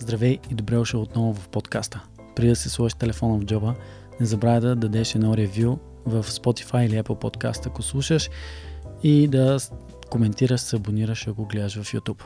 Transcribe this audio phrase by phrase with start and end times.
[0.00, 2.02] Здравей и добре дошъл отново в подкаста.
[2.36, 3.74] Преди да се сложиш телефона в джоба,
[4.20, 8.30] не забравяй да дадеш едно ревю в Spotify или Apple Podcast, ако слушаш
[9.02, 9.58] и да
[10.10, 12.22] коментираш, се абонираш, ако гледаш в YouTube.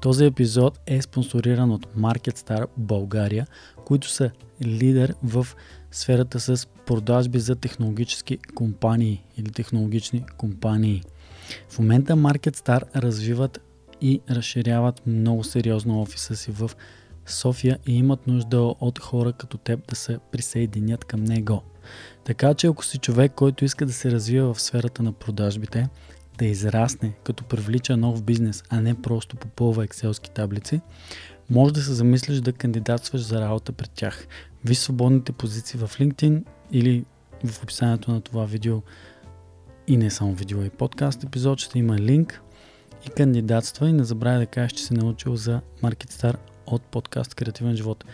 [0.00, 3.46] Този епизод е спонсориран от MarketStar България,
[3.84, 4.30] които са
[4.62, 5.46] лидер в
[5.90, 11.02] сферата с продажби за технологически компании или технологични компании.
[11.68, 13.60] В момента MarketStar развиват
[14.00, 16.70] и разширяват много сериозно офиса си в
[17.26, 21.62] София и имат нужда от хора като теб да се присъединят към него.
[22.24, 25.88] Така че ако си човек, който иска да се развива в сферата на продажбите,
[26.38, 30.80] да израсне, като привлича нов бизнес, а не просто попълва екселски таблици,
[31.50, 34.26] може да се замислиш да кандидатстваш за работа пред тях.
[34.64, 37.04] Виж свободните позиции в LinkedIn или
[37.44, 38.82] в описанието на това видео
[39.86, 42.42] и не само видео и подкаст епизод, ще има линк
[43.06, 46.36] и кандидатства и не забравяй да кажеш, че си научил за MarketStar
[46.66, 48.04] от подкаст Креативен живот.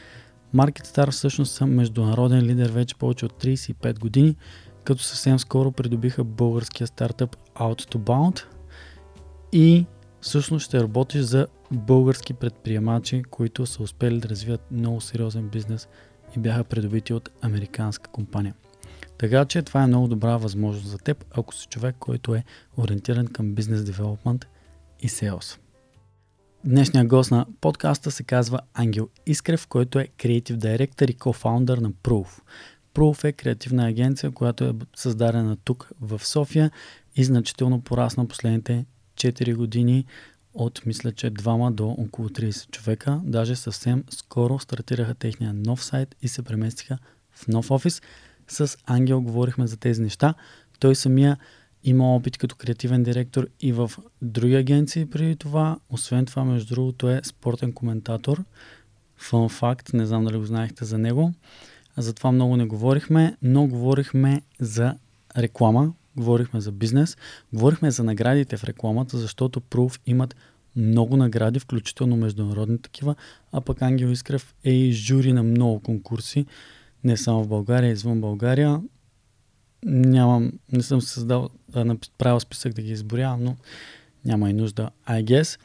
[0.55, 4.37] MarketStar всъщност са международен лидер вече повече от 35 години,
[4.85, 8.45] като съвсем скоро придобиха българския стартъп Out to Bound
[9.53, 9.87] и
[10.21, 15.89] всъщност ще работиш за български предприемачи, които са успели да развият много сериозен бизнес
[16.37, 18.55] и бяха придобити от американска компания.
[19.19, 22.45] Така че това е много добра възможност за теб, ако си човек, който е
[22.77, 24.47] ориентиран към бизнес девелопмент
[25.01, 25.62] и sales.
[26.65, 31.93] Днешният гост на подкаста се казва Ангел Искрев, който е креатив директор и кофаундър на
[31.93, 32.29] Proof.
[32.95, 36.71] Proof е креативна агенция, която е създадена тук в София
[37.17, 40.05] и значително порасна последните 4 години
[40.55, 43.21] от мисля, че двама до около 30 човека.
[43.25, 46.99] Даже съвсем скоро стартираха техния нов сайт и се преместиха
[47.33, 48.03] в нов офис.
[48.49, 50.35] С Ангел говорихме за тези неща.
[50.81, 51.37] Той самия
[51.85, 53.91] има опит като креативен директор и в
[54.23, 55.79] други агенции преди това.
[55.91, 58.45] Освен това, между другото, е спортен коментатор.
[59.17, 61.33] Фън факт, не знам дали го знаехте за него.
[61.97, 64.95] За това много не говорихме, но говорихме за
[65.37, 67.17] реклама, говорихме за бизнес,
[67.53, 70.37] говорихме за наградите в рекламата, защото Proof имат
[70.77, 73.15] много награди, включително международни такива,
[73.53, 76.47] а пък Ангел Искрев е и жури на много конкурси,
[77.05, 78.81] не само в България, извън България
[79.85, 81.49] нямам, не съм създал,
[82.19, 83.57] правил списък да ги изборявам, но
[84.25, 85.61] няма и нужда, I guess.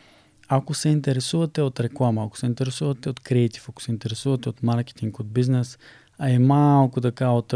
[0.47, 5.19] Ако се интересувате от реклама, ако се интересувате от креатив, ако се интересувате от маркетинг,
[5.19, 5.77] от бизнес,
[6.17, 7.53] а и малко така от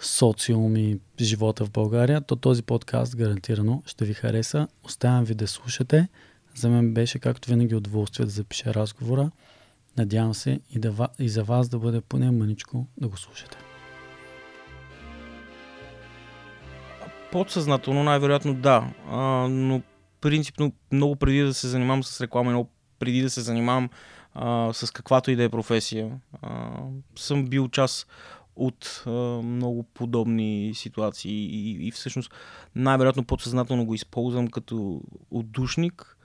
[0.00, 4.68] социум и живота в България, то този подкаст гарантирано ще ви хареса.
[4.84, 6.08] Оставям ви да слушате.
[6.54, 9.30] За мен беше както винаги удоволствие да запиша разговора.
[9.96, 13.71] Надявам се и, да, и за вас да бъде поне мъничко да го слушате.
[17.32, 19.18] Подсъзнателно най-вероятно да, а,
[19.50, 19.82] но
[20.20, 23.88] принципно много преди да се занимавам с реклама, много преди да се занимавам
[24.34, 26.10] а, с каквато и да е професия,
[26.42, 26.70] а,
[27.16, 28.06] съм бил част
[28.56, 29.10] от а,
[29.42, 32.30] много подобни ситуации и, и всъщност
[32.74, 35.00] най-вероятно подсъзнателно го използвам като
[35.30, 36.16] отдушник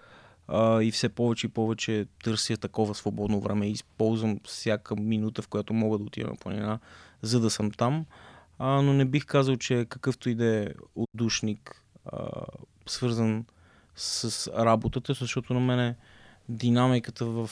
[0.48, 5.48] а, и все повече и повече търся такова свободно време и използвам всяка минута, в
[5.48, 6.80] която мога да отида на планина,
[7.22, 8.06] за да съм там.
[8.10, 8.27] а,
[8.60, 12.30] но не бих казал, че какъвто и да е отдушник, а,
[12.88, 13.46] свързан
[13.96, 15.96] с работата, защото на мене
[16.50, 17.50] динамиката в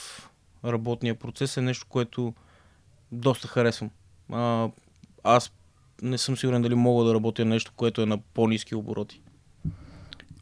[0.64, 2.34] работния процес е нещо, което
[3.12, 3.90] доста харесвам.
[4.32, 4.68] А,
[5.24, 5.52] аз
[6.02, 9.22] не съм сигурен дали мога да работя нещо, което е на по-низки обороти.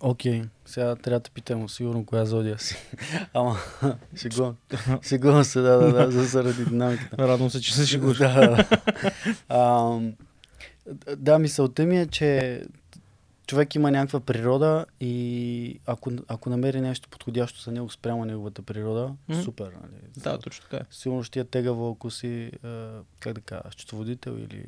[0.00, 0.48] Окей, okay.
[0.64, 2.76] сега трябва да питам сигурно коя зодия си.
[3.34, 3.56] Ама,
[4.16, 4.56] шегувам.
[5.08, 7.28] Шегувам се, да, да, да, за заради динамиката.
[7.28, 8.19] Радвам се, че се шегуваш.
[8.19, 8.66] да,
[9.48, 10.03] да.
[11.17, 12.62] Да, мисълта ми е, че
[13.47, 19.15] човек има някаква природа и ако, ако намери нещо подходящо за него спрямо неговата природа,
[19.31, 19.43] mm-hmm.
[19.43, 19.65] супер.
[19.83, 20.03] Нали?
[20.17, 20.87] Да, точно така е.
[20.91, 22.50] Сигурно ще я тегаво, ако си,
[23.21, 24.65] как да кажа, счетоводител или...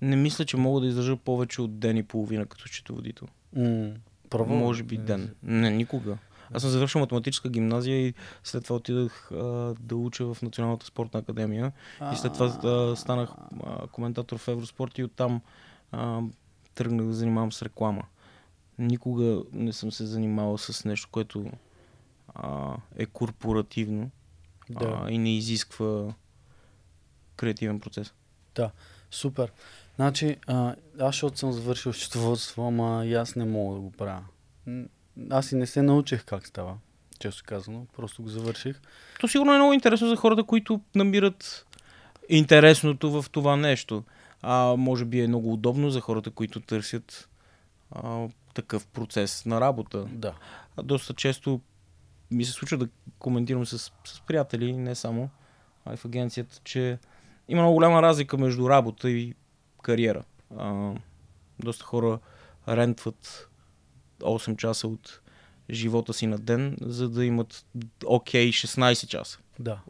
[0.00, 3.28] Не мисля, че мога да издържа повече от ден и половина като счетоводител.
[3.56, 3.94] Mm.
[4.30, 4.54] Първо?
[4.54, 5.34] Може би ден.
[5.42, 6.18] Не, никога.
[6.52, 11.20] Аз съм завършил математическа гимназия и след това отидах а, да уча в Националната спортна
[11.20, 11.72] академия.
[12.12, 13.30] И след това а, станах
[13.64, 15.40] а, коментатор в Евроспорт и оттам
[15.92, 16.20] а,
[16.74, 18.02] тръгнах да занимавам с реклама.
[18.78, 21.50] Никога не съм се занимавал с нещо, което
[22.34, 24.10] а, е корпоративно
[24.70, 25.00] да.
[25.04, 26.14] а, и не изисква
[27.36, 28.14] креативен процес.
[28.54, 28.70] Да,
[29.10, 29.52] супер.
[29.96, 34.24] Значи, а, аз защото съм завършил счетоводство, ама и аз не мога да го правя
[35.30, 36.76] аз и не се научих как става,
[37.18, 38.80] често казано, просто го завърших.
[39.20, 41.66] То сигурно е много интересно за хората, които намират
[42.28, 44.04] интересното в това нещо.
[44.42, 47.28] А може би е много удобно за хората, които търсят
[47.90, 50.04] а, такъв процес на работа.
[50.04, 50.34] Да.
[50.76, 51.60] А доста често
[52.30, 52.88] ми се случва да
[53.18, 55.30] коментирам с, с приятели, не само,
[55.84, 56.98] а и в агенцията, че
[57.48, 59.34] има много голяма разлика между работа и
[59.82, 60.24] кариера.
[60.58, 60.92] А,
[61.60, 62.18] доста хора
[62.68, 63.48] рентват
[64.24, 65.20] 8 часа от
[65.70, 67.66] живота си на ден, за да имат
[68.06, 69.38] окей okay, 16 часа.
[69.58, 69.80] Да.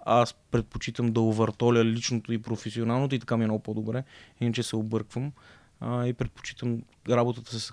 [0.00, 4.04] Аз предпочитам да увъртоля личното и професионалното и така ми е много по-добре,
[4.40, 5.32] иначе се обърквам.
[5.80, 7.72] А, и предпочитам работата, с,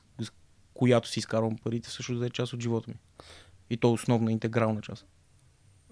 [0.73, 2.95] която си изкарвам парите, също да е част от живота ми.
[3.69, 5.05] И то основна, интегрална част.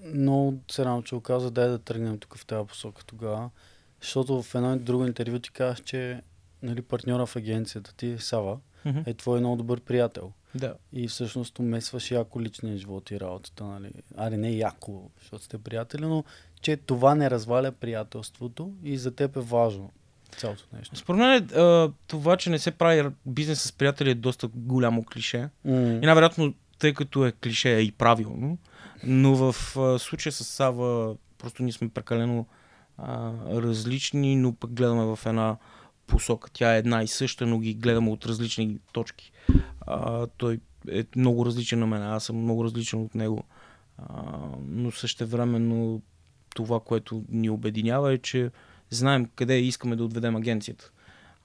[0.04, 3.50] Но се рано, че оказа, дай да тръгнем тук в тази посока тогава.
[4.02, 6.22] Защото в едно и друго интервю ти казах, че
[6.62, 9.08] нали, партньора в агенцията ти, Сава, Mm-hmm.
[9.08, 10.32] е твой много добър приятел.
[10.56, 10.74] Да.
[10.94, 13.92] И всъщност умесваш яко личния живот и работата, нали?
[14.18, 16.24] Аре, не яко, защото сте приятели, но
[16.62, 19.92] че това не разваля приятелството и за теб е важно
[20.38, 20.96] цялото нещо.
[20.96, 21.50] Според мен
[22.08, 25.50] това, че не се прави бизнес с приятели е доста голямо клише.
[25.68, 26.04] Mm.
[26.04, 28.58] И най-вероятно, тъй като е клише е и правилно,
[29.04, 32.46] но в а, случая с Сава просто ние сме прекалено
[32.98, 35.58] а, различни, но пък гледаме в една
[36.12, 36.50] посока.
[36.54, 39.32] Тя е една и съща, но ги гледаме от различни точки.
[39.88, 40.60] А, той
[40.92, 43.44] е много различен на мен, аз съм много различен от него.
[43.98, 44.24] А,
[44.68, 46.02] но също времено
[46.56, 48.52] това, което ни обединява е, че
[48.90, 50.92] знаем къде искаме да отведем агенцията.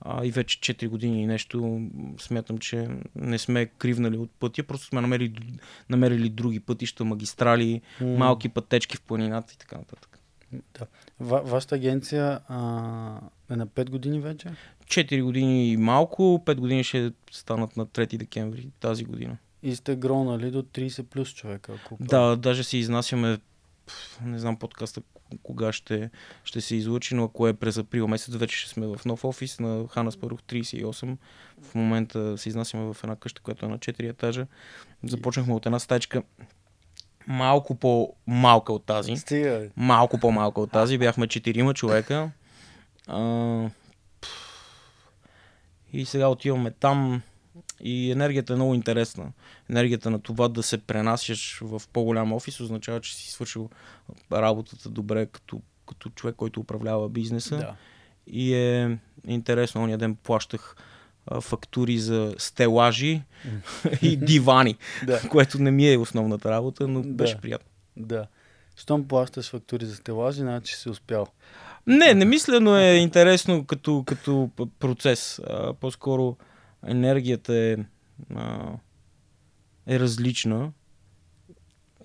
[0.00, 1.80] А, и вече 4 години и нещо
[2.20, 5.58] смятам, че не сме кривнали от пътя, просто сме намерили,
[5.90, 8.06] намерили други пътища, магистрали, М.
[8.06, 10.18] малки пътечки в планината и така нататък.
[10.52, 10.86] Да.
[11.20, 13.20] Ва, вашата агенция а,
[13.50, 14.48] е на 5 години вече?
[14.84, 19.36] 4 години и малко, 5 години ще станат на 3 декември тази година.
[19.62, 21.72] И сте гронали до 30 плюс човека.
[21.72, 23.38] Ако Да, даже си изнасяме,
[24.22, 25.02] не знам подкаста
[25.42, 26.10] кога ще,
[26.44, 29.60] ще се излучи, но ако е през април месец, вече ще сме в нов офис
[29.60, 31.16] на Хана Спарух 38.
[31.62, 34.46] В момента се изнасяме в една къща, която е на 4 етажа.
[35.04, 36.22] Започнахме от една стачка
[37.26, 39.16] малко по-малка от тази.
[39.16, 39.68] Стига.
[39.76, 40.98] Малко по-малка от тази.
[40.98, 42.30] Бяхме четирима човека.
[43.06, 43.70] А,
[45.92, 47.22] и сега отиваме там.
[47.80, 49.32] И енергията е много интересна.
[49.70, 53.70] Енергията на това да се пренасяш в по-голям офис означава, че си свършил
[54.32, 57.56] работата добре като, като човек, който управлява бизнеса.
[57.56, 57.74] Да.
[58.26, 59.82] И е интересно.
[59.82, 60.76] Ония ден плащах
[61.40, 63.22] фактури за стелажи
[64.02, 64.76] и дивани,
[65.06, 65.28] Да.
[65.28, 67.08] което не ми е основната работа, но Да.
[67.08, 67.68] беше приятно.
[67.96, 68.26] Да.
[68.76, 71.26] Щом плащаш фактури за стелажи, значи си успял.
[71.86, 75.38] Не, не мисля, но е интересно като, като процес.
[75.46, 76.36] А, по-скоро
[76.86, 77.76] енергията е,
[78.34, 78.72] а,
[79.86, 80.72] е различна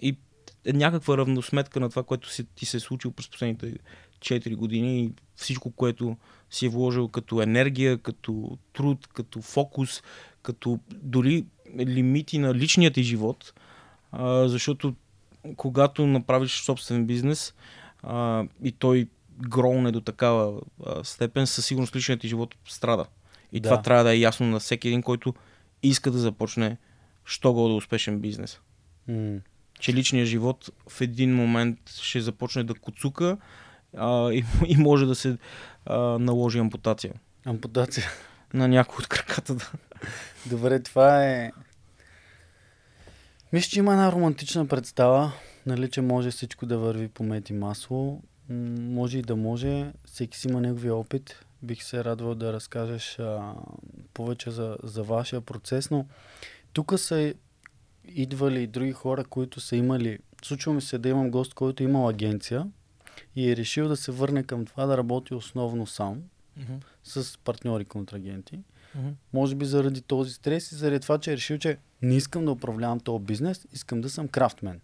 [0.02, 0.18] и
[0.66, 3.74] е някаква равносметка на това, което си, ти се е случило през последните
[4.20, 6.18] 4 години и всичко, което
[6.50, 10.04] си е вложил като енергия, като труд, като фокус,
[10.42, 11.46] като дори
[11.80, 13.54] лимити на личният ти живот,
[14.12, 14.96] а, защото
[15.56, 17.54] когато направиш собствен бизнес
[18.04, 19.08] а, и той
[19.42, 23.06] гроуне до такава а, степен, със сигурност личният ти живот страда.
[23.52, 23.70] И Да.
[23.70, 25.34] това трябва да е ясно на всеки един, който
[25.84, 26.78] иска да започне
[27.26, 28.60] що го да успешен бизнес.
[29.08, 29.40] М.
[29.80, 33.38] Че личният живот в един момент ще започне да куцука
[33.98, 35.38] а, и, и може да се
[35.86, 37.14] а, наложи ампутация
[37.46, 38.06] Ампутация.
[38.54, 39.56] на някой от краката.
[39.56, 39.72] Да.
[40.46, 41.52] Добре, това е...
[43.54, 45.32] Мисля, че има една романтична представа,
[45.66, 48.22] нали, че може всичко да върви по мет и масло.
[48.80, 49.94] Може и да може.
[50.06, 51.46] Всеки си има неговия опит.
[51.64, 53.54] Бих се радвал да разкажеш а,
[54.14, 56.06] повече за, за вашия процес, но
[56.74, 57.34] тук са
[58.08, 60.20] идвали и други хора, които са имали...
[60.44, 62.68] Случва ми се да имам гост, който е имал агенция
[63.36, 66.24] и е решил да се върне към това да работи основно сам,
[67.04, 68.60] с партньори контрагенти.
[69.34, 72.52] Може би заради този стрес и заради това, че е решил, че не искам да
[72.52, 74.82] управлявам този бизнес, искам да съм крафтмен,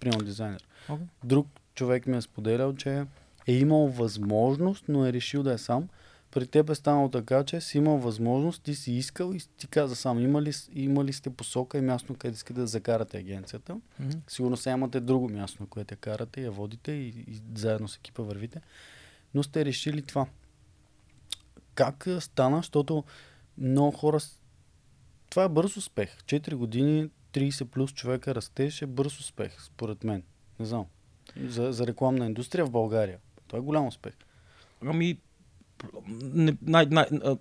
[0.00, 0.66] примерно дизайнер.
[0.88, 0.98] Okay.
[1.24, 3.04] Друг човек ми е споделял, че
[3.46, 5.88] е имал възможност, но е решил да е сам.
[6.30, 9.96] При теб е станало така, че си имал възможност, ти си искал и ти каза
[9.96, 13.80] сам, има ли, има ли сте посока и място, къде искате да закарате агенцията.
[14.28, 17.96] Сигурно сега имате друго място, на което я карате, я водите и, и заедно с
[17.96, 18.60] екипа вървите.
[19.34, 20.26] Но сте решили това.
[21.74, 23.04] Как стана, защото
[23.58, 24.18] много хора...
[25.30, 26.16] Това е бърз успех.
[26.18, 30.22] 4 години, 30 плюс човека растеж е бърз успех, според мен.
[30.58, 30.86] Не знам.
[31.48, 33.18] За, за рекламна индустрия в България.
[33.46, 34.12] Това е голям успех.
[34.86, 35.18] Ами,
[36.22, 37.36] не, най, най, а,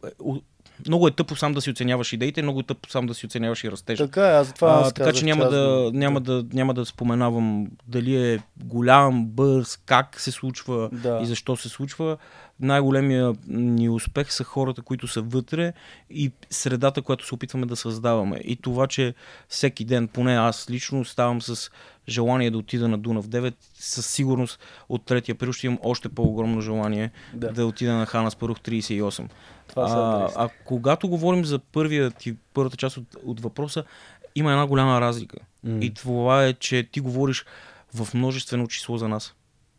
[0.88, 3.64] много е тъпо сам да си оценяваш идеите, много е тъпо сам да си оценяваш
[3.64, 4.06] и растежа.
[4.06, 8.34] Така е, аз това аз така че няма да, няма, да, няма да споменавам дали
[8.34, 11.20] е голям, бърз, как се случва Да.
[11.24, 12.18] и защо се случва.
[12.60, 15.74] Най-големия ни успех са хората, които са вътре
[16.10, 18.42] и средата, която се опитваме да създаваме.
[18.44, 19.14] И това, че
[19.50, 21.72] всеки ден, поне аз лично, ставам с
[22.10, 24.60] желание да отида на Дунав 9, със сигурност
[24.90, 27.48] от 3 април ще имам още по-огромно желание Да.
[27.48, 29.30] да, да отида на Хана Спарух 38.
[29.68, 33.84] Това а, а когато говорим за първия ти, първата част от, от въпроса,
[34.36, 35.38] има една голяма разлика.
[35.64, 35.78] М.
[35.82, 37.46] И това е, че ти говориш
[37.94, 39.36] в множествено число за нас.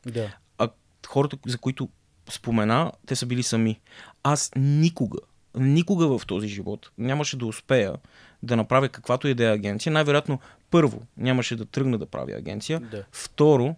[0.07, 0.37] Да.
[0.59, 0.69] А
[1.07, 1.89] хората, за които
[2.31, 3.81] спомена, те са били сами.
[4.23, 5.19] Аз никога,
[5.55, 7.95] никога в този живот нямаше да успея
[8.43, 9.93] да направя каквато и да е агенция.
[9.93, 10.41] Най-вероятно,
[10.71, 12.81] първо, нямаше да тръгна да правя агенция.
[12.81, 13.05] Да.
[13.13, 13.75] Второ,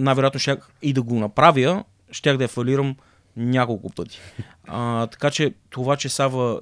[0.00, 2.96] най-вероятно щях и да го направя, щях да я фалирам
[3.36, 4.20] няколко пъти.
[4.66, 6.60] А, така че това, че Сава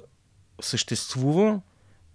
[0.61, 1.59] съществува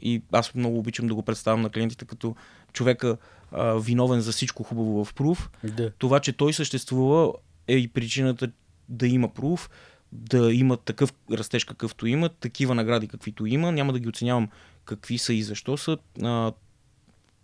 [0.01, 2.37] и аз много обичам да го представям на клиентите като
[2.73, 3.17] човека
[3.53, 5.91] а, виновен за всичко хубаво в Proof, Да.
[5.99, 7.33] това, че той съществува
[7.69, 8.51] е и причината
[8.89, 9.71] да има Proof,
[10.13, 13.73] да има такъв растеж какъвто има, такива награди каквито има.
[13.73, 14.49] Няма да ги оценявам
[14.85, 16.53] какви са и защо са, а,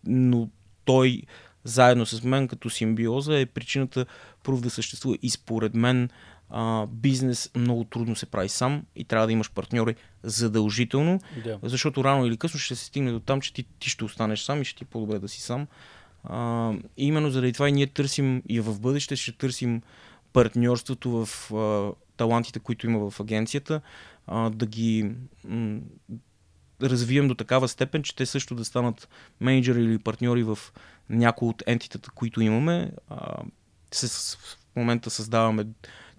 [0.06, 0.48] но
[0.84, 1.22] той
[1.64, 4.06] заедно с мен като симбиоза е причината
[4.44, 5.16] Proof да съществува.
[5.22, 6.08] И според мен
[6.50, 11.58] а, бизнес много трудно се прави сам и трябва да имаш партньори задължително, Да.
[11.62, 14.62] защото рано или късно ще се стигне до там, че ти, ти ще останеш сам
[14.62, 15.66] и ще ти е по-добре да си сам.
[16.24, 19.82] А, именно заради това и ние търсим и в бъдеще ще търсим
[20.32, 23.80] партньорството в а, талантите, които има в агенцията,
[24.26, 25.80] а, да ги м-
[26.82, 29.08] развием до такава степен, че те също да станат
[29.40, 30.58] менеджери или партньори в
[31.10, 32.92] някои от ентитата, които имаме.
[33.08, 33.42] А,
[33.92, 35.66] с, в момента създаваме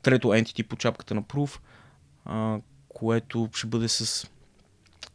[0.01, 1.59] трето entity по чапката на Proof,
[2.25, 4.27] а, което ще бъде с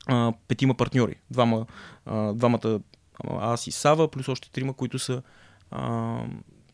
[0.07, 1.14] а, петима партньори.
[1.31, 1.67] Двама,
[2.07, 2.81] а, двамата
[3.25, 5.23] аз и Сава, плюс още трима, които са
[5.71, 6.21] а,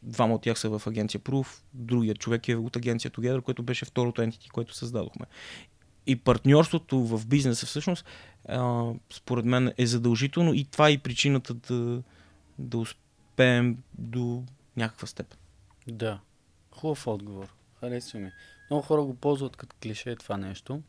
[0.04, 3.84] двама от тях са в агенция Proof, другият човек е от агенция Together, което беше
[3.84, 5.26] второто entity, което създадохме.
[6.06, 8.04] И партньорството в бизнеса всъщност,
[9.12, 12.02] според мен е задължително и това е и причината да,
[12.58, 14.42] да успеем до
[14.76, 15.38] някаква степен.
[15.87, 16.20] Да.
[16.70, 17.54] Хубав отговор.
[17.80, 18.30] Харесва ми.
[18.70, 20.82] Много хора го ползват като клише това нещо.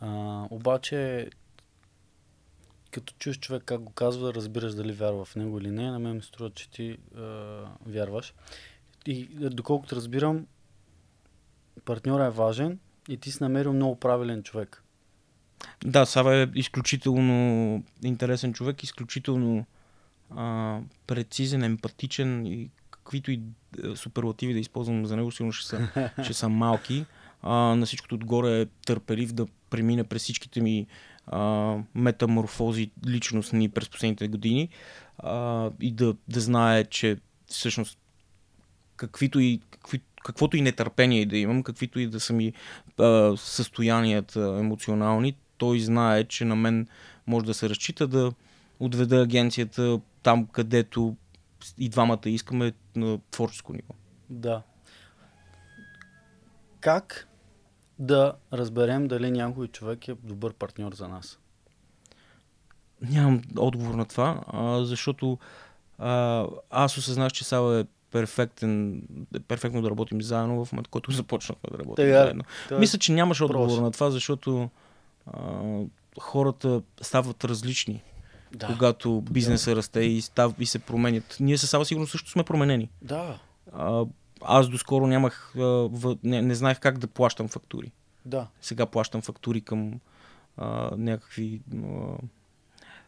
[0.00, 0.08] А,
[0.50, 1.30] обаче,
[2.92, 5.90] като чуеш човек как го казва, разбираш дали вярва в него или не.
[5.90, 7.20] На мен ми струва, че ти а,
[7.86, 8.34] вярваш.
[9.06, 10.46] И доколкото разбирам,
[11.84, 14.82] партньора е важен и ти си намерил много правилен човек.
[15.84, 19.66] Да, Сава е изключително интересен човек, изключително
[20.30, 23.42] а, прецизен, емпатичен и каквито и
[23.84, 27.06] е, суперлативи да използвам за него, сигурно ще са, ще са малки.
[27.42, 30.86] А, на всичкото отгоре е търпелив да премине през всичките ми
[31.94, 34.68] метаморфози личностни през последните години
[35.18, 37.98] а, и да, да знае, че всъщност
[38.96, 42.52] каквито и, какви, каквото и нетърпение да имам, каквито и да са ми
[42.98, 46.88] а, състоянията емоционални, той знае, че на мен
[47.26, 48.32] може да се разчита да
[48.80, 51.16] отведа агенцията там, където
[51.78, 53.94] и двамата искаме на творческо ниво.
[54.30, 54.62] Да.
[56.80, 57.28] Как
[58.02, 61.38] да разберем дали някой човек е добър партньор за нас?
[63.00, 65.38] Нямам отговор на това, а, защото
[65.98, 69.02] а, аз осъзнах, че Сава е перфектен,
[69.36, 72.44] е перфектно да работим заедно в момента, който започнахме да работим Тега, заедно.
[72.68, 74.70] той е Мисля, че нямаш отговор на това, защото
[75.26, 75.40] а,
[76.20, 78.02] хората стават различни,
[78.54, 78.66] Да.
[78.66, 81.36] когато бизнеса расте и, став, и се променят.
[81.40, 82.90] Ние със Сава сигурно също сме променени.
[83.02, 83.38] Да.
[83.72, 84.04] А,
[84.44, 85.54] аз доскоро нямах,
[86.24, 87.92] не, не знаех как да плащам фактури.
[88.24, 88.46] Да.
[88.60, 90.00] Сега плащам фактури към
[90.56, 92.16] а, някакви а,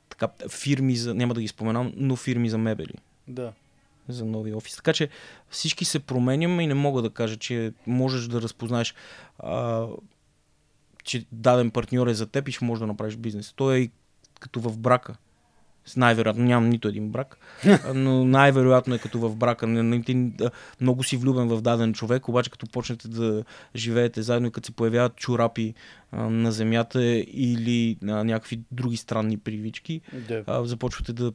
[0.09, 2.95] така, фирми, за, няма да ги споменам, но фирми за мебели,
[3.29, 3.53] Да.
[4.09, 4.77] за нови офис.
[4.77, 5.09] Така че
[5.51, 8.95] всички се променяме и не мога да кажа, че можеш да разпознаеш,
[9.39, 9.87] а,
[11.05, 13.53] че даден партньор е за теб и ще можеш да направиш бизнес.
[13.57, 13.91] Той е и
[14.41, 15.17] като в брака.
[15.87, 17.39] С Най-вероятно нямам нито един брак,
[17.95, 19.67] но най-вероятно е като в брака.
[20.81, 23.45] Много си влюбен в даден човек, обаче като почнете да
[23.77, 25.75] живеете заедно и като се появяват чорапи
[26.13, 30.65] на земята или а, някакви други странни привички, Да.
[30.65, 31.33] започвате да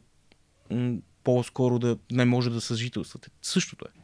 [1.23, 3.29] по-скоро да не може да съжителствате.
[3.41, 3.99] Същото е.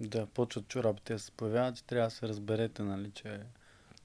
[0.00, 3.38] Да, почват чорапите да се появяват и трябва да се разберете, нали, че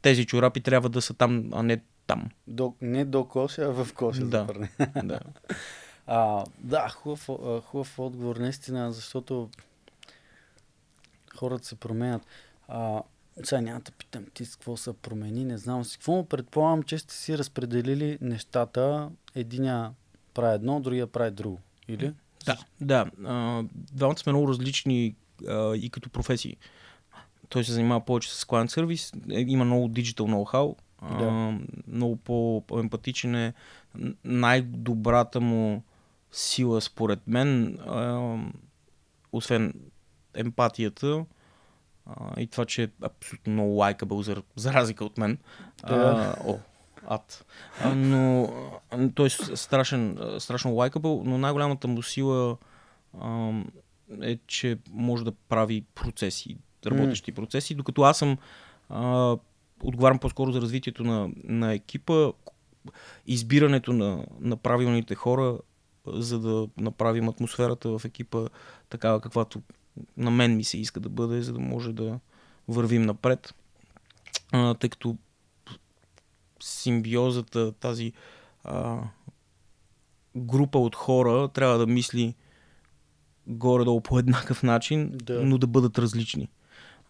[0.01, 2.29] Тези чорапи трябва да са там, а не там.
[2.47, 4.47] до, не до коша, а в коша Да.
[5.03, 5.19] да.
[6.07, 7.29] А, да, хубав,
[7.65, 9.49] хубав отговор, наистина, защото
[11.35, 12.21] хората се променят.
[12.67, 13.01] А,
[13.43, 16.97] сега няма да питам ти с какво се промени, не знам си какво, предполагам, че
[16.97, 19.09] сте си разпределили нещата.
[19.35, 19.91] Единия
[20.33, 21.59] прави едно, другия прави друго.
[21.87, 22.13] Или?
[22.45, 23.05] Да, да.
[23.73, 25.15] Двамата сме много различни
[25.47, 26.57] а, и като професии.
[27.49, 30.75] Той се занимава повече с service, е, има много digital know-how,
[31.09, 31.25] Да.
[31.25, 33.53] а, много по-емпатичен е.
[34.23, 35.83] Най-добрата му
[36.31, 38.37] сила, според мен, а,
[39.31, 39.73] освен
[40.33, 41.25] емпатията
[42.05, 45.37] а, и това, че е абсолютно много лайкабъл, за, за разлика от мен.
[45.87, 46.35] Да.
[46.37, 46.59] А, о,
[47.07, 47.45] ад.
[47.83, 48.49] А, но
[49.15, 52.57] той е страшен, страшно лайкабъл, но най-голямата му сила
[53.21, 53.51] а,
[54.21, 58.37] е, че може да прави процеси, работещи процеси, докато аз съм
[58.89, 59.37] а,
[59.83, 62.31] отговарям по-скоро за развитието на, на екипа,
[63.27, 65.57] избирането на, на правилните хора,
[66.07, 68.47] за да направим атмосферата в екипа
[68.89, 69.61] такава, каквато
[70.17, 72.19] на мен ми се иска да бъде, за да може да
[72.67, 73.53] вървим напред.
[74.51, 75.17] А, тъй като
[76.63, 78.13] симбиозата, тази
[78.63, 78.99] а,
[80.35, 82.35] група от хора трябва да мисли
[83.47, 85.45] горе-долу по еднакъв начин, Да.
[85.45, 86.49] но да бъдат различни.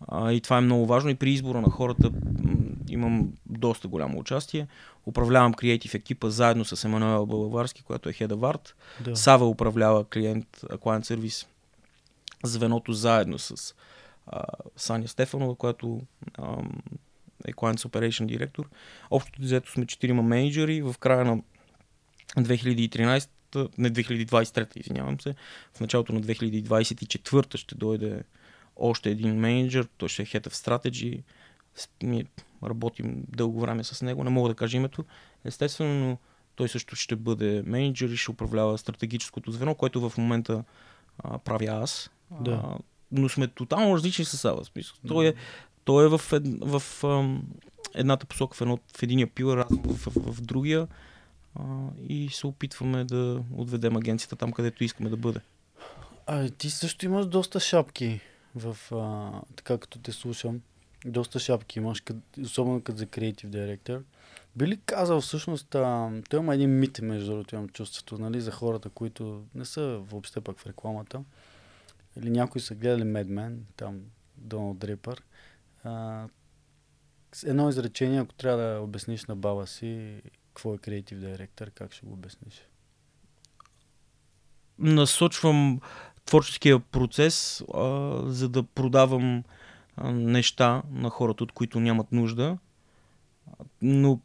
[0.07, 1.09] А, и това е много важно.
[1.09, 2.11] И при избора на хората
[2.89, 4.67] имам доста голямо участие.
[5.05, 8.71] Управлявам креатив екипа заедно с Емануела Балаварски, която е Head of Art.
[9.03, 9.15] Да.
[9.15, 11.47] Сава управлява клиент, а, client сервис
[12.43, 13.75] звеното заедно с
[14.27, 14.43] а,
[14.77, 16.01] Саня Стефанова, която
[16.39, 16.71] ам,
[17.45, 18.69] е Client Operation директор.
[19.11, 20.81] Общото взето сме четирима менеджери.
[20.81, 21.41] В края на
[22.37, 23.29] 2013,
[23.77, 25.35] не 2023, извинявам се,
[25.73, 28.23] в началото на 2024 ще дойде
[28.75, 31.23] още един менеджер, той ще е Head of Strategy.
[32.03, 32.25] Ние
[32.63, 35.05] работим дълго време с него, не мога да кажа името,
[35.45, 36.17] естествено, но
[36.55, 40.63] той също ще бъде менеджер и ще управлява стратегическото звено, което в момента
[41.17, 42.09] а, правя аз.
[42.41, 42.51] Да.
[42.51, 42.77] А,
[43.11, 44.63] но сме тотално различни с Сава.
[44.63, 44.95] в Смисъл.
[45.07, 45.33] Той е,
[45.83, 47.43] той е в, ед, в ам,
[47.93, 50.87] едната посока, в, едно, в единия пилър, аз в, в, в другия.
[51.55, 51.63] А,
[52.07, 55.39] и се опитваме да отведем агенцията там, където искаме да бъде.
[56.27, 58.19] А ти също имаш доста шапки
[58.55, 60.61] в а, така като те слушам.
[61.05, 64.03] Доста шапки имаш, къд, особено като за креатив директор.
[64.55, 68.51] Би ли казал всъщност, а, той има един мит, между другото имам чувството, нали, за
[68.51, 71.23] хората, които не са въобще пък в рекламата.
[72.17, 74.01] Или някои са гледали Mad Men, там
[74.37, 75.23] Доналд Дрипър.
[77.45, 82.05] Едно изречение, ако трябва да обясниш на баба си какво е креатив директор, как ще
[82.05, 82.67] го обясниш?
[84.79, 85.81] насочвам
[86.25, 89.43] творческия процес, а, за да продавам
[89.97, 92.57] а, неща на хората, от които нямат нужда.
[93.81, 94.19] Но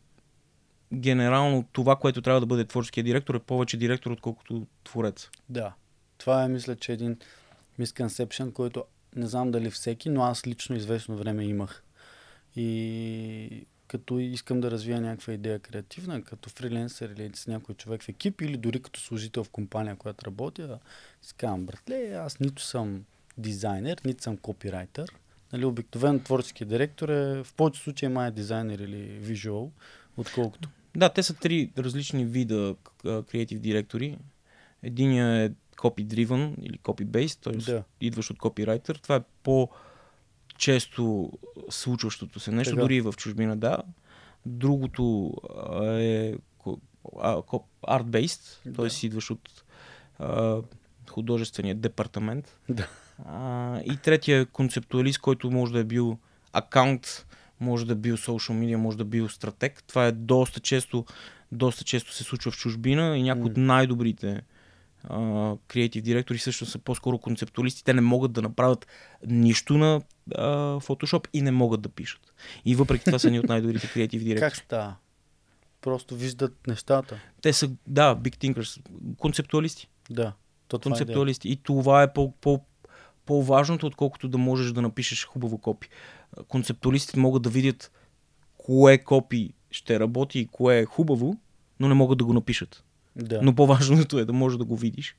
[0.94, 5.30] генерално това, което трябва да бъде творческия директор, е повече директор, отколкото творец.
[5.48, 5.74] Да.
[6.18, 7.16] Това е, мисля, че един
[7.80, 8.84] misconception, който
[9.16, 11.84] не знам дали всеки, но аз лично известно време имах.
[12.56, 18.08] И като искам да развия някаква идея креативна, като фриленсър или с някой човек в
[18.08, 20.78] екип или дори като служител в компания, която работя,
[21.22, 23.04] си казвам, братле, аз нито съм
[23.38, 25.12] дизайнер, нито съм копирайтер.
[25.52, 29.72] Нали, обикновено творчески директор е в повечето случаи май е дизайнер или визуал,
[30.16, 30.68] отколкото.
[30.96, 32.74] Да, те са три различни вида
[33.04, 34.18] креатив директори.
[34.82, 37.72] Единият е copy-driven или copy-based, т.е.
[37.72, 37.82] Да.
[38.00, 38.96] идваш от копирайтер.
[38.96, 39.20] Това е
[40.58, 41.32] по-често
[41.70, 42.82] случващото се нещо, Така.
[42.82, 43.78] дори и в чужбина, да.
[44.46, 45.34] Другото
[45.82, 46.34] е
[47.82, 48.86] art-based, т.е.
[48.86, 49.06] Да.
[49.06, 49.64] идваш от
[50.18, 50.62] а,
[51.10, 52.58] художествения департамент.
[52.68, 52.88] Да.
[53.26, 56.18] А, и третия е концептуалист, който може да е бил
[56.52, 57.26] акаунт,
[57.60, 59.82] може да е бил social media, може да е бил стратег.
[59.86, 61.04] Това е доста често,
[61.52, 64.42] доста често се случва в чужбина и някои от най-добрите
[65.68, 67.84] креатив директори също са по-скоро концептуалисти.
[67.84, 68.86] Те не могат да направят
[69.26, 70.00] нищо на
[70.34, 70.46] а,
[70.80, 72.34] Photoshop и не могат да пишат.
[72.64, 74.50] И въпреки това са ни от най-добрите креатив директори.
[74.50, 74.94] Как става?
[75.80, 77.20] Просто виждат нещата.
[77.42, 78.80] Те са, да, big thinkers,
[79.16, 79.88] концептуалисти.
[80.10, 80.32] Да.
[80.68, 81.48] То е концептуалисти.
[81.48, 82.60] И това е по, по,
[83.26, 85.88] по-важното, отколкото да можеш да напишеш хубаво копи.
[86.48, 87.92] Концептуалистите могат да видят
[88.58, 91.36] кое копи ще работи и кое е хубаво,
[91.80, 92.84] но не могат да го напишат.
[93.18, 93.40] Да.
[93.42, 95.16] Но по-важното е да можеш да го видиш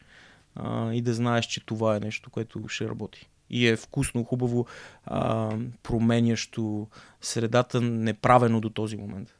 [0.56, 3.30] а, и да знаеш, че това е нещо, което ще работи.
[3.50, 4.66] И е вкусно, хубаво,
[5.06, 5.50] а,
[5.84, 6.88] променящо
[7.22, 9.36] средата, неправено до този момент.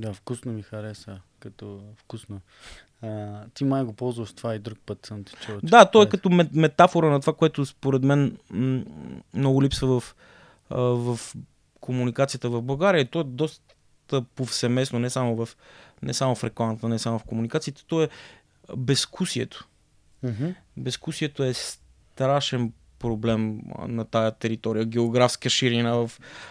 [0.00, 2.40] Да, вкусно ми хареса, като вкусно.
[3.02, 5.54] А, ти май го ползваш това и друг път съм ти чул.
[5.62, 6.10] Да, той е хареса.
[6.10, 8.82] като мет- метафора на това, което според мен м-
[9.34, 10.14] много липсва в,
[10.70, 11.20] в
[11.80, 13.10] комуникацията в България.
[13.10, 15.48] То е доста повсеместно, не само в,
[16.02, 17.84] не само в рекламата, не само в комуникацията.
[17.86, 18.08] То е
[18.76, 19.68] безкусието.
[20.22, 20.48] Мгм.
[20.76, 26.10] Безкусието е страшен проблем на тая територия, географска ширина, в,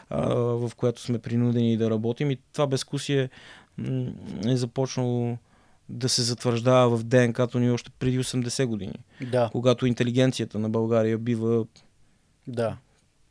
[0.09, 2.31] а, в която сме принудени да работим.
[2.31, 3.29] И това безкусие
[4.47, 5.37] е започнало
[5.89, 8.95] да се затвърждава в ДНК-то ни още преди 80 години.
[9.31, 9.49] Да.
[9.51, 11.65] Когато интелигенцията на България бива
[12.47, 12.77] да.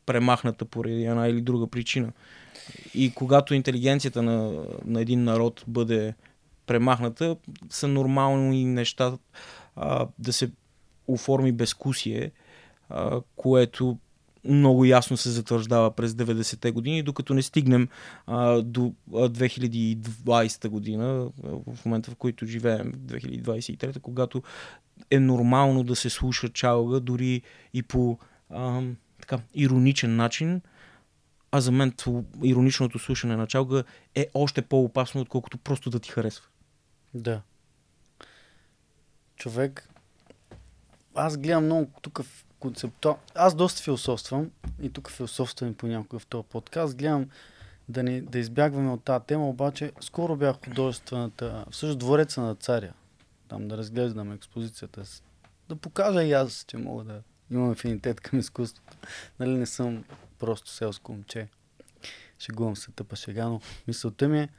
[0.05, 2.11] премахната поради една или друга причина.
[2.93, 6.13] И когато интелигенцията на, на един народ бъде
[6.65, 7.35] премахната,
[7.69, 9.17] са нормални неща
[9.75, 10.51] а, да се
[11.07, 12.31] оформи безкусие,
[12.89, 13.97] а, което
[14.43, 17.87] много ясно се затвърждава през 90-те години, докато не стигнем
[18.27, 24.43] а, до 2020 година, в момента в който живеем, 2023, когато
[25.11, 27.41] е нормално да се слуша чалга, дори
[27.73, 28.17] и по
[28.49, 28.81] а,
[29.21, 30.61] така, ироничен начин.
[31.51, 31.93] А за мен
[32.43, 33.83] ироничното слушане на чалга
[34.15, 36.45] е още по-опасно, отколкото просто да ти харесва.
[37.13, 37.41] Да.
[39.35, 39.89] Човек,
[41.15, 43.17] аз гледам много тук в концептуал...
[43.35, 46.97] Аз доста философствам и тук философствам понякога в този подкаст.
[46.97, 47.29] Гледам
[47.89, 52.93] да, не, да избягваме от тази тема, обаче скоро бях художествената, всъщност двореца на царя.
[53.47, 55.03] Там да разглеждам експозицията.
[55.69, 58.97] Да покажа и аз, че мога да имам афинитет към изкуството.
[59.39, 60.03] Нали не съм
[60.39, 61.47] просто селско момче.
[62.39, 64.49] Шегувам се тъпа шега, но мисълта ми е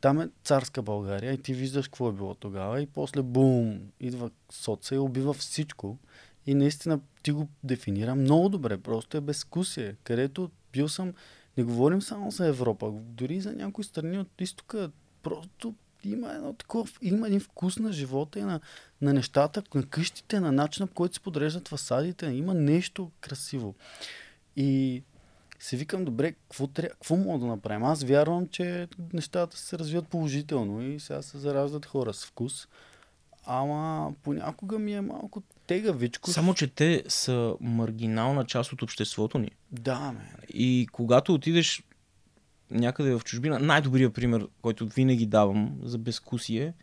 [0.00, 4.30] там е царска България и ти виждаш какво е било тогава и после бум, идва
[4.50, 5.98] соца и убива всичко.
[6.46, 11.12] И наистина ти го дефинира много добре, просто е безкусие, където бил съм,
[11.56, 14.90] не говорим само за Европа, дори за някои страни от изтока,
[15.22, 18.60] просто има едно такова, има един вкус на живота и на,
[19.00, 23.74] на нещата, на къщите, на начина по който се подреждат фасадите, има нещо красиво.
[24.56, 25.02] И
[25.58, 26.88] се викам, добре, какво, тря...
[26.88, 27.84] какво мога да направим?
[27.84, 32.68] Аз вярвам, че нещата се развиват положително и сега се зараждат хора с вкус.
[33.44, 36.30] Ама понякога ми е малко тегавичко.
[36.30, 39.50] Само, че те са маргинална част от обществото ни.
[39.72, 40.30] Да, ме.
[40.48, 41.82] И когато отидеш
[42.70, 46.74] някъде в чужбина, най-добрият пример, който винаги давам за безкусие,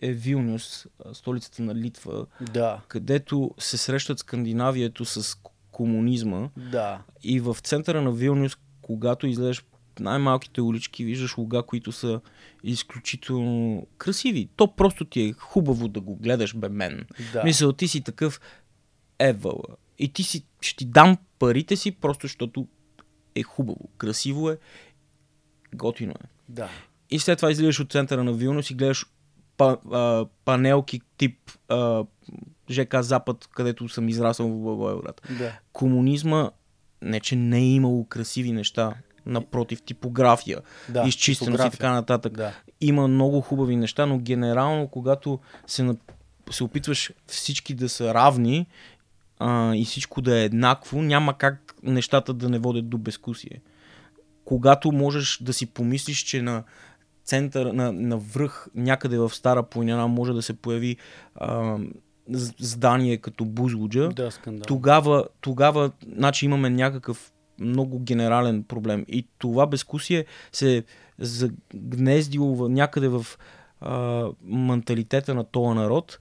[0.00, 2.80] е Вилнюс, столицата на Литва, да.
[2.88, 5.38] където се срещат Скандинавието с
[5.70, 6.48] комунизма.
[6.56, 7.02] Да.
[7.22, 9.64] И в центъра на Вилнюс, когато излезеш
[10.00, 12.20] най-малките улички, виждаш луга, които са
[12.64, 14.48] изключително красиви.
[14.56, 17.06] То просто ти е хубаво да го гледаш, бе мен.
[17.32, 17.44] Да.
[17.44, 18.40] Мисля, ти си такъв
[19.18, 19.64] евала.
[19.98, 22.66] И ти си, ще ти дам парите си, просто защото
[23.34, 24.58] е хубаво, красиво е,
[25.74, 26.28] готино е.
[26.48, 26.68] Да.
[27.10, 29.06] И след това излизаш от центъра на Вилнюс и гледаш
[29.56, 32.04] па, а, панелки тип а,
[32.70, 35.22] ЖК Запад, където съм израсъл в Благоевград.
[35.38, 35.52] Да.
[35.72, 36.50] Комунизма
[37.02, 38.94] не, че не е имало красиви неща,
[39.26, 42.32] напротив, типография, да, изчистеност и така нататък.
[42.32, 42.52] Да.
[42.80, 45.94] Има много хубави неща, но генерално, когато се,
[46.50, 48.66] се опитваш всички да са равни
[49.38, 53.60] а, и всичко да е еднакво, няма как нещата да не водят до безкусие.
[54.44, 56.62] Когато можеш да си помислиш, че на
[57.26, 60.96] център, на, на връх, някъде в Стара планина може да се появи
[61.34, 61.78] а,
[62.58, 64.64] здание като Бузлуджа, да, скандал.
[64.66, 69.04] тогава, тогава значи имаме някакъв много генерален проблем.
[69.08, 70.84] И това безкусие се
[71.18, 73.26] загнездило някъде в
[73.80, 76.18] а, менталитета на този народ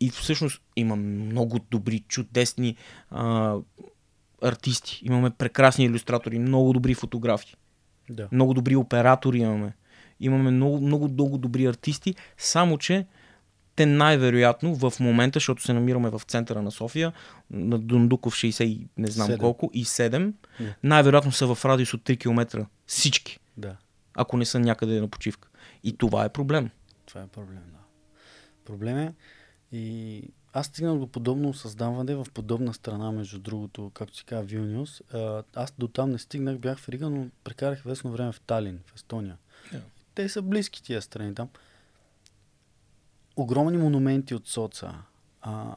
[0.00, 2.76] и всъщност има много добри, чудесни
[3.10, 3.56] а,
[4.42, 5.00] артисти.
[5.04, 7.56] Имаме прекрасни иллюстратори, много добри фотографии.
[8.10, 8.28] Да.
[8.32, 9.72] Много добри оператори имаме.
[10.20, 13.06] Имаме много, много, много добри артисти, само че
[13.76, 17.12] те най-вероятно в момента, защото се намираме в центъра на София,
[17.50, 19.38] на Дундуков 60 не знам 7.
[19.38, 20.74] колко, и 7, yeah.
[20.82, 22.66] най-вероятно са в радиус от 3 км.
[22.86, 23.38] Всички.
[23.56, 23.76] Да.
[24.14, 25.48] Ако не са някъде на почивка.
[25.84, 26.70] И това е проблем.
[27.06, 27.78] Това е проблем, да.
[28.64, 29.14] Проблем е
[29.72, 35.02] и аз стигнах до подобно създаване в подобна страна, между другото, както си казва Вилниус.
[35.54, 38.94] Аз до там не стигнах, бях в Рига, но прекарах известно време в Талин, в
[38.94, 39.36] Естония.
[40.16, 41.48] Те са близки тия страни там
[43.36, 44.94] огромни монументи от соца,
[45.40, 45.76] а,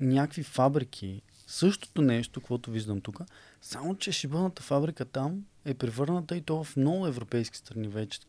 [0.00, 3.20] някакви фабрики, същото нещо, което виждам тук,
[3.60, 8.20] само че шибаната фабрика там е превърната и то в много европейски страни вече.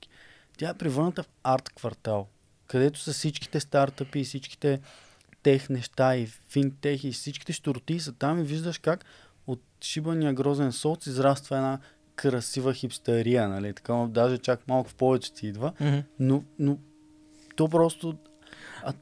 [0.58, 2.28] Тя е превърната в арт квартал,
[2.68, 4.82] където са всичките стартъпи и всичките
[5.44, 9.06] тех неща и финтех и всичките штороти са там и виждаш как
[9.48, 11.80] от шибания грозен соц израства една
[12.20, 13.74] красива хипстерия, нали?
[13.74, 16.04] Така, даже чак малко в повече ти идва, mm-hmm.
[16.20, 16.78] но, но
[17.56, 18.16] то просто
[18.84, 18.94] а...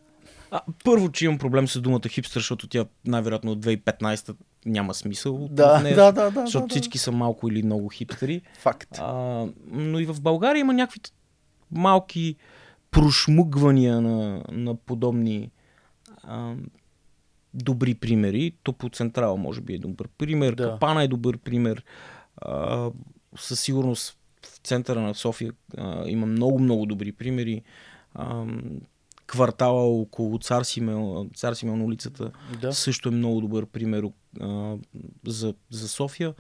[0.52, 5.48] А, първо, че имам проблем с думата хипстър, защото тя най-вероятно от 2015 няма смисъл.
[5.52, 6.42] Да, нея, да, да, да.
[6.42, 7.02] Защото да, всички да.
[7.02, 8.42] са малко или много хипстери.
[8.60, 8.98] Факт.
[9.00, 11.00] А, но и в България има някакви
[11.72, 12.36] малки
[12.92, 15.52] прошмугвания на, на подобни
[16.24, 16.54] а,
[17.54, 18.54] добри примери.
[18.64, 20.64] Топо Централ може би е добър пример, Да.
[20.64, 21.78] Капана е добър пример.
[21.78, 22.17] А,
[23.38, 27.62] със сигурност в центъра на София а, има много-много добри примери.
[28.14, 28.46] А,
[29.28, 32.74] квартала около Цар Симеон, Цар Симеон улицата Да.
[32.74, 34.04] също е много добър пример
[34.42, 34.76] а,
[35.28, 36.34] за, за София.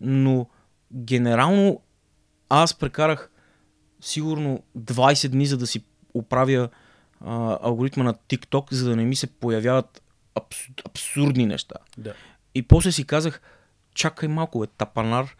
[0.00, 0.46] Но
[0.92, 1.80] генерално
[2.48, 3.30] аз прекарах
[4.00, 5.84] сигурно 20 дни, за да си
[6.14, 6.68] оправя
[7.20, 10.02] а, алгоритма на TikTok, за да не ми се появяват
[10.34, 11.74] абс, абсурдни неща.
[11.98, 12.14] Да.
[12.54, 13.40] И после си казах,
[13.98, 15.36] чакай малко, бе, тапанар,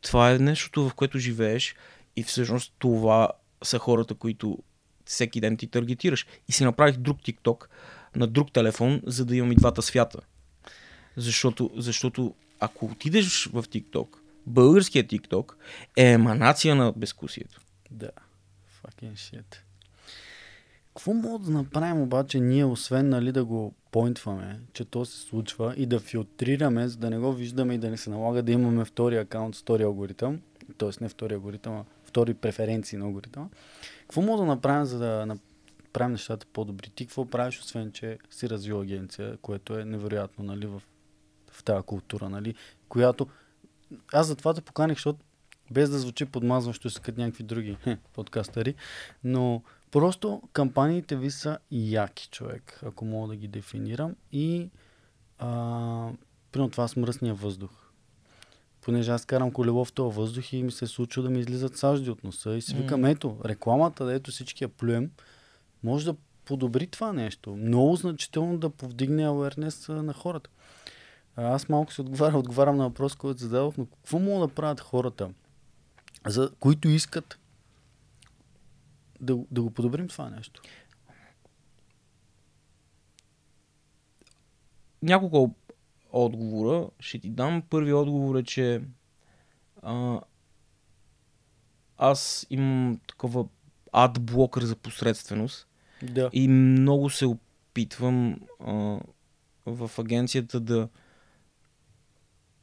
[0.00, 1.74] това е нещото, в което живееш
[2.16, 3.30] и всъщност това
[3.64, 4.58] са хората, които
[5.04, 6.26] всеки ден ти таргетираш.
[6.48, 7.66] И си направих друг TikTok
[8.16, 10.20] на друг телефон, за да имам и двата свята.
[11.16, 15.52] Защото, защото ако отидеш в TikTok, българският TikTok
[15.96, 17.60] е еманация на безкусието.
[17.90, 18.10] Да.
[18.82, 19.56] Fucking shit.
[20.94, 25.74] Какво мога да направим обаче ние, освен нали, да го поинтваме, че то се случва
[25.76, 28.84] и да филтрираме, за да не го виждаме и да не се налага да имаме
[28.84, 30.40] втори акаунт, втори алгоритъм,
[30.78, 30.90] т.е.
[31.00, 33.48] не втори алгоритъм, а втори преференции на алгоритъма.
[34.00, 36.90] Какво мога да направим, за да направим нещата по-добри?
[36.90, 40.82] Ти какво правиш, освен че си развил агенция, което е невероятно нали, в,
[41.52, 42.54] в тази култура, нали,
[42.88, 43.26] която
[44.12, 45.18] аз затова те поканих, защото
[45.70, 48.74] без да звучи подмазващо се като някакви други хе, подкастъри,
[49.24, 54.14] но просто кампаниите ви са яки, човек, ако мога да ги дефинирам.
[54.32, 54.70] И
[55.38, 55.48] а,
[56.52, 57.70] примерно това с мръсния въздух.
[58.80, 62.10] Понеже аз карам колело в този въздух и ми се случва да ми излизат сажди
[62.10, 65.10] от носа и си викам, ето, рекламата, дето всички я плюем,
[65.82, 67.56] може да подобри това нещо.
[67.56, 70.50] Много значително да повдигне awareness а, на хората.
[71.36, 75.30] Аз малко се отговарям, отговарям на въпрос, който зададох, но какво могат да правят хората,
[76.26, 77.38] за които искат
[79.22, 80.62] да, да го подобрим това нещо?
[85.02, 85.54] няколко
[86.12, 87.62] отговора ще ти дам.
[87.70, 88.82] Първи отговор е, че
[89.82, 90.20] а,
[91.98, 93.44] аз имам такова
[93.92, 95.68] адблокър за посредственост
[96.02, 96.30] Да.
[96.32, 99.00] и много се опитвам а,
[99.66, 100.88] в агенцията да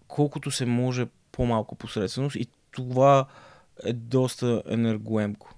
[0.07, 3.25] колкото се може по-малко посредственост и това
[3.83, 5.55] е доста енергоемко.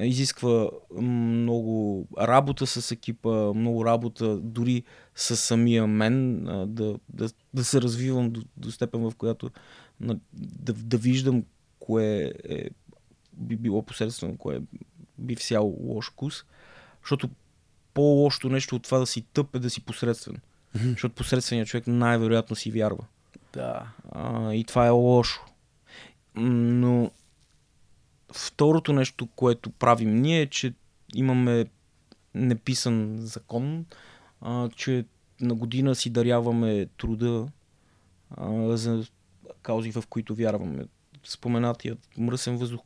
[0.00, 4.82] Изисква много работа с екипа, много работа дори
[5.14, 9.50] с самия мен, да, да, да се развивам до, до степен, в която
[10.00, 11.44] да, да виждам
[11.78, 12.68] кое е,
[13.32, 14.60] би било посредствено, кое
[15.18, 16.44] би всяло лош вкус.
[17.02, 17.30] Защото
[17.94, 20.36] по-лошото нещо от това да си тъп е да си посредствен.
[20.74, 23.04] Защото посредственият човек най-вероятно си вярва.
[23.52, 23.86] Да.
[24.12, 25.44] А, и това е лошо.
[26.36, 27.10] Но
[28.34, 30.74] второто нещо, което правим ние е, че
[31.14, 31.66] имаме
[32.34, 33.86] неписан закон,
[34.40, 35.04] а, че
[35.40, 37.46] на година си даряваме труда
[38.30, 39.04] а, за
[39.62, 40.84] каузи, в които вярваме.
[41.24, 42.80] Споменатият мръсен въздух,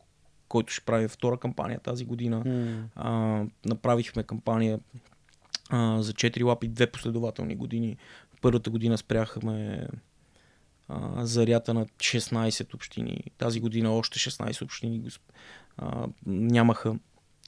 [0.48, 2.42] който ще правим втора кампания тази година.
[2.46, 4.80] М, А, направихме кампания
[5.70, 7.96] а, за 4 лапи две последователни години.
[8.40, 9.88] Първата година спряхме
[10.88, 13.24] а, зарята на 16 общини.
[13.38, 15.10] Тази година още 16 общини
[15.76, 16.98] а, нямаха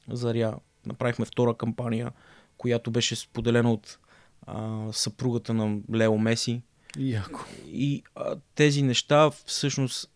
[0.09, 0.59] заря.
[0.87, 2.13] Направихме втора кампания,
[2.57, 3.99] която беше споделена от
[4.47, 6.63] а, съпругата на Лео Меси.
[6.99, 7.45] Яко.
[7.67, 10.11] И а, тези неща всъщност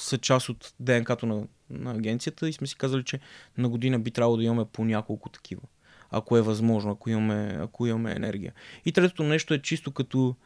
[0.00, 3.20] са част от ДНК-то на, на агенцията и сме си казали, че
[3.58, 5.62] на година би трябвало да имаме по няколко такива.
[6.10, 8.52] Ако е възможно, ако имаме, ако имаме енергия.
[8.84, 10.36] И третото нещо е чисто като,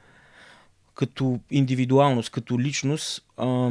[0.95, 3.71] като индивидуалност, като личност, а,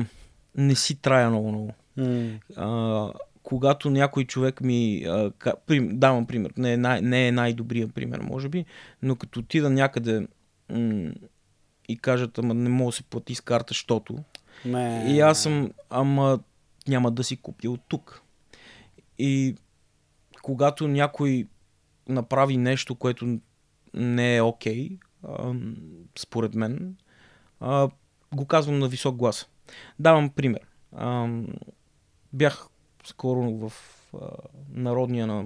[0.58, 1.74] не си трая много-много.
[1.98, 5.04] М, А, когато някой човек ми...
[5.08, 6.52] А, ка, прим, давам пример.
[6.58, 8.66] Не е, най, не е най-добрият пример, може би,
[9.02, 10.28] но като отида някъде
[10.70, 11.12] м-
[11.90, 14.18] и кажат, ама не мога да се плати с карта, защото...
[14.66, 15.06] ме...
[15.08, 16.40] И аз съм, ама
[16.88, 18.22] няма да си купя от тук.
[19.20, 19.56] И
[20.42, 21.48] когато някой
[22.10, 23.40] направи нещо, което
[23.94, 24.90] не е окей,
[25.40, 25.76] ам,
[26.20, 26.96] според мен,
[27.63, 27.89] а,
[28.36, 29.49] го казвам на висок глас.
[29.99, 30.62] Давам пример.
[30.95, 31.47] Ам,
[32.34, 32.67] бях
[33.06, 33.73] скоро в
[34.13, 34.28] а,
[34.69, 35.45] народния на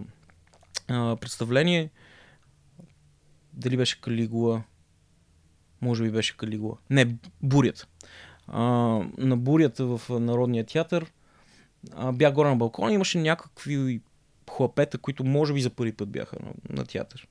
[0.87, 1.89] а, представление.
[3.53, 4.63] Дали беше Калигула?
[5.81, 6.77] Може би беше Калигула.
[6.89, 7.87] Не, Бурята.
[8.47, 8.61] А,
[9.17, 11.11] на бурята в а, Народния театър
[11.95, 14.01] а, бях горе на балкона и имаше някакви
[14.51, 17.27] хлапета, които може би за първи път бяха на, на театър.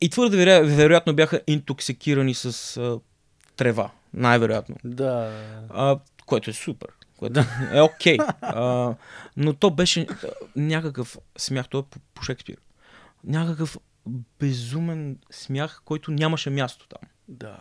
[0.00, 3.00] И твърде веро- вероятно бяха интоксикирани с а,
[3.56, 3.90] трева.
[4.14, 4.76] Най-вероятно.
[4.84, 5.32] Да.
[5.70, 6.88] А, което е супер.
[7.16, 7.40] Което
[7.72, 8.16] е окей.
[8.16, 8.96] Okay.
[9.36, 10.06] но то беше
[10.56, 12.56] някакъв смях, то е по, по Шекспир.
[13.24, 13.78] Някакъв
[14.40, 17.08] безумен смях, който нямаше място там.
[17.28, 17.58] Да.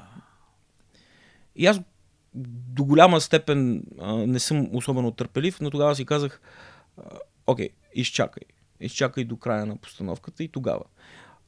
[1.56, 1.82] И аз
[2.34, 6.42] до голяма степен а, не съм особено търпелив, но тогава си казах,
[7.48, 8.44] окей, изчакай.
[8.80, 10.84] Изчакай до края на постановката и тогава.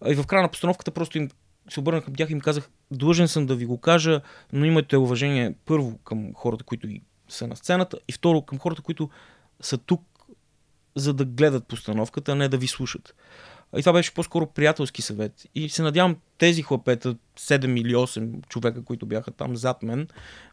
[0.05, 1.29] И в края на постановката просто им
[1.69, 4.21] се обърнах към тях и им казах, длъжен съм да ви го кажа,
[4.53, 6.87] но имате уважение първо към хората, които
[7.29, 9.09] са на сцената и второ към хората, които
[9.61, 10.01] са тук,
[10.95, 13.15] за да гледат постановката, а не да ви слушат.
[13.77, 15.33] И това беше по-скоро приятелски съвет.
[15.55, 20.07] И се надявам тези хлапета, 7 или 8 човека, които бяха там зад мен,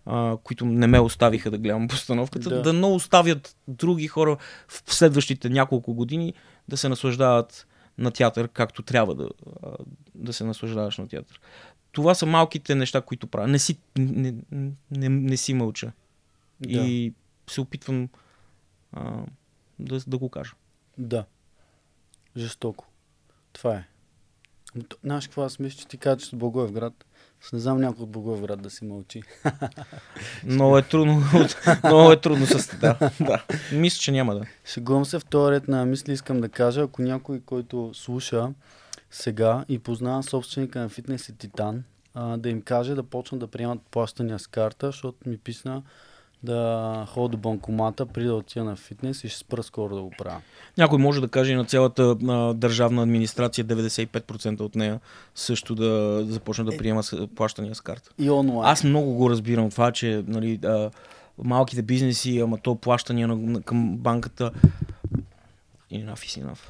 [0.06, 4.36] а, които не ме оставиха да гледам постановката, да, да не оставят други хора
[4.68, 6.34] в следващите няколко години
[6.68, 7.66] да се наслаждават
[7.98, 9.28] на театър, както трябва да,
[10.14, 11.40] да се наслаждаваш на театър.
[11.92, 13.48] Това са малките неща, които правя.
[13.48, 14.34] Не си, не,
[14.90, 15.92] не, не си мълча.
[16.60, 16.70] Да.
[16.70, 17.14] И
[17.50, 18.08] се опитвам
[18.92, 19.22] а,
[19.78, 20.52] да, да го кажа.
[20.98, 21.24] Да.
[22.36, 22.86] Жестоко.
[23.52, 23.84] Това е.
[25.04, 27.04] Знаеш какво, аз мисля, че ти кажа, че с Благоевград.
[27.52, 29.22] Не знам някой от Благоевград да си мълчи.
[30.44, 31.22] много е трудно.
[31.84, 33.44] много е трудно с да, да.
[33.72, 34.46] Мисля, че няма да.
[34.64, 38.48] Шегувам се в този ред на мисли, искам да кажа, ако някой, който слуша
[39.10, 43.46] сега и познава собственика на фитнес и Титан, а, да им каже да почнат да
[43.46, 45.82] приемат плащания с карта, защото ми писна
[46.42, 50.10] да ходя до банкомата, при да отида на фитнес и ще спра скоро да го
[50.18, 50.40] правя.
[50.78, 55.00] Някой може да каже и на цялата а, държавна администрация, 95% от нея
[55.34, 56.76] също да започне да е.
[56.76, 57.02] приема
[57.34, 58.10] плащания с карта.
[58.18, 58.70] И онлайн.
[58.70, 60.90] Аз много го разбирам това, че нали, а,
[61.38, 64.50] малките бизнеси, ама то плащания на, на, към банката
[65.92, 66.60] enough is enough.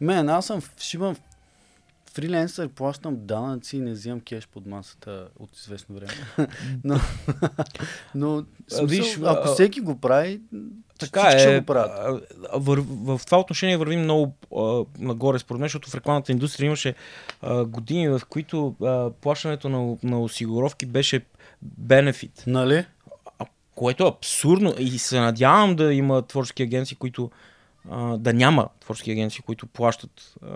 [0.00, 1.16] Мен, аз съм, ще имам
[2.14, 6.12] фриленсър, плащам данъци и не взимам кеш под масата от известно време.
[6.84, 7.00] но,
[8.14, 10.40] но смисъл, Виж, ако всеки го прави,
[10.98, 11.60] така е.
[11.60, 12.22] Го правят.
[12.52, 16.66] В, в, в това отношение върви много а, нагоре, според мен, защото в рекламната индустрия
[16.66, 16.94] имаше
[17.42, 21.20] а, години, в които а, плащането на, на осигуровки беше
[21.62, 22.44] бенефит.
[22.46, 22.86] Нали?
[23.38, 27.30] А, което е абсурдно и се надявам да има творчески агенции, които
[27.90, 30.48] а, да няма творчески агенции, които плащат а,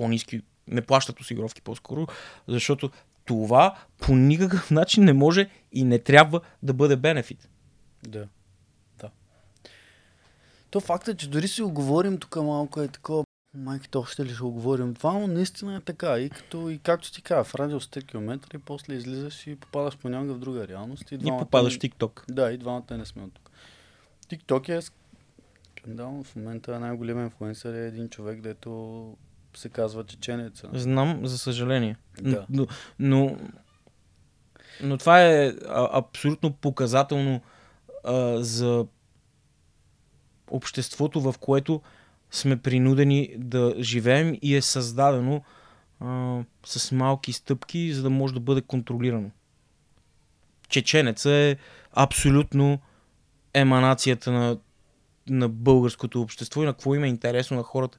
[0.00, 2.06] по-низки, не плащат осигуровки по-скоро,
[2.48, 2.90] защото
[3.24, 7.48] това по никакъв начин не може и не трябва да бъде бенефит.
[8.02, 8.28] Да.
[8.98, 9.10] Да.
[10.70, 13.24] То факт е, че дори си го говорим тук малко е такова,
[13.56, 16.18] майките още ли ще го говорим това, но наистина е така.
[16.18, 19.98] И, като, и както ти кажа, в радио 100 км и после излизаш и попадаш
[19.98, 21.12] по някаква в друга реалност.
[21.12, 22.32] И, и попадаш в TikTok.
[22.32, 23.50] Да, и двамата не сме от тук.
[24.28, 24.82] TikTok е
[25.76, 26.22] скандал.
[26.24, 29.16] В момента най-големият инфлуенсър е един човек, дето
[29.54, 30.68] се казва чеченеца.
[30.72, 31.96] Знам, за съжаление.
[32.20, 32.46] Да.
[32.50, 32.66] Но,
[32.98, 33.36] но,
[34.82, 35.54] но това е
[35.92, 37.40] абсолютно показателно
[38.04, 38.86] а, за
[40.50, 41.82] обществото, в което
[42.30, 45.42] сме принудени да живеем и е създадено
[46.00, 49.30] а, с малки стъпки, за да може да бъде контролирано.
[50.68, 51.56] Чеченеца е
[51.92, 52.78] абсолютно
[53.54, 54.58] еманацията на,
[55.28, 57.98] на българското общество и на какво има е интересно на хората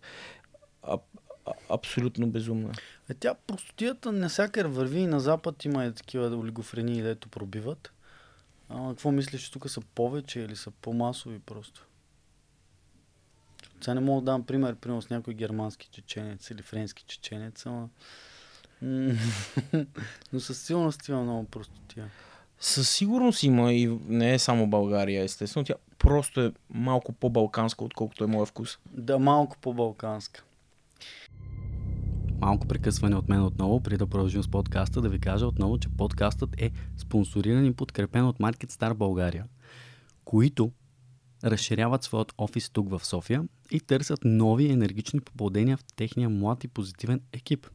[1.69, 2.71] абсолютно безумна.
[3.09, 7.91] Е, тя простотията навсякъде върви и на запад има и такива олигофрени, дето пробиват.
[8.69, 11.87] А, какво мислиш, че тук са повече или са по-масови просто?
[13.81, 17.89] Сега не мога да дам пример, примерно с някой германски чеченец или френски чеченец, ама...
[20.33, 22.09] Но със сигурност има много простотия.
[22.59, 25.65] Със сигурност има и не е само България, естествено.
[25.65, 28.77] Тя просто е малко по-балканска, отколкото е моя вкус.
[28.85, 30.43] Да, малко по-балканска.
[32.41, 35.89] Малко прекъсване от мен отново, преди да продължим с подкаста, да ви кажа отново, че
[35.89, 39.45] подкастът е спонсориран и подкрепен от Market Star България,
[40.25, 40.71] които
[41.43, 46.67] разширяват своят офис тук в София и търсят нови енергични попълнения в техния млад и
[46.67, 47.67] позитивен екип.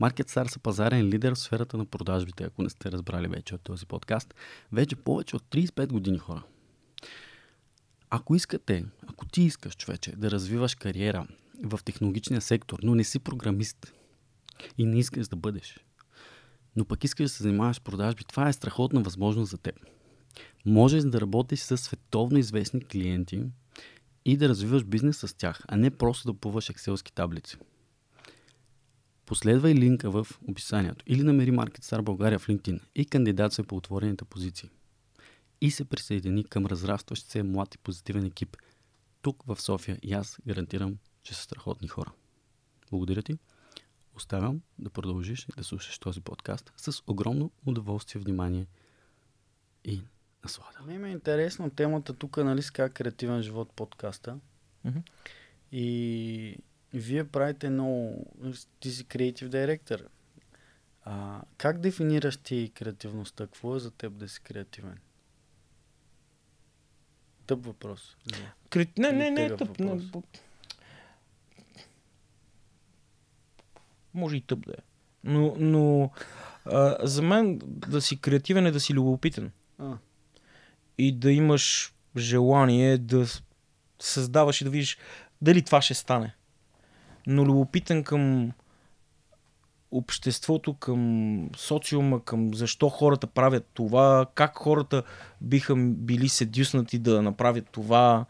[0.00, 3.60] Market Star са пазарен лидер в сферата на продажбите, ако не сте разбрали вече от
[3.60, 4.34] този подкаст.
[4.72, 6.42] Вече повече от 35 години хора.
[8.10, 11.26] Ако искате, ако ти искаш, човече, да развиваш кариера
[11.64, 13.92] в технологичния сектор, но не си програмист,
[14.78, 15.84] и не искаш да бъдеш.
[16.76, 19.74] Но пък искаш да се занимаваш продажби, това е страхотна възможност за теб.
[20.66, 23.42] Можеш да работиш с световно известни клиенти
[24.24, 27.56] и да развиваш бизнес с тях, а не просто да плуваш екселски таблици.
[29.26, 34.24] Последвай линка в описанието или намери Market Star България в LinkedIn и кандидатствай по отворените
[34.24, 34.70] позиции.
[35.60, 38.56] И се присъедини към разрастващ се млад и позитивен екип
[39.22, 42.12] тук в София и аз гарантирам, че са страхотни хора.
[42.90, 43.38] Благодаря ти
[44.14, 48.66] оставям да продължиш да слушаш този подкаст с огромно удоволствие, внимание
[49.84, 50.02] и
[50.44, 50.78] наслада.
[50.82, 54.38] Ме е интересно темата тук, нали, с как креативен живот подкаста.
[54.86, 55.02] Mm-hmm.
[55.72, 56.56] И
[56.94, 58.26] Вие правите много...
[58.80, 60.08] Ти си креатив директор.
[61.04, 63.46] А, как дефинираш ти креативността?
[63.46, 64.98] Какво е за теб да си креативен?
[67.46, 68.16] Тъп въпрос.
[68.98, 69.78] Не, не, не, тегъв тъп.
[69.78, 70.04] Не, въпрос.
[70.04, 70.22] б-
[74.14, 74.82] може и тъп да е.
[75.24, 76.10] Но, но
[76.64, 79.50] а, за мен да си креативен е да си любопитен.
[79.78, 79.92] А,
[80.98, 83.26] И да имаш желание да
[84.00, 84.98] създаваш и да видиш
[85.42, 86.34] дали това ще стане.
[87.26, 88.52] Но любопитен към
[89.90, 95.02] обществото, към социума, към защо хората правят това, как хората
[95.40, 98.24] биха били седюснати да направят това,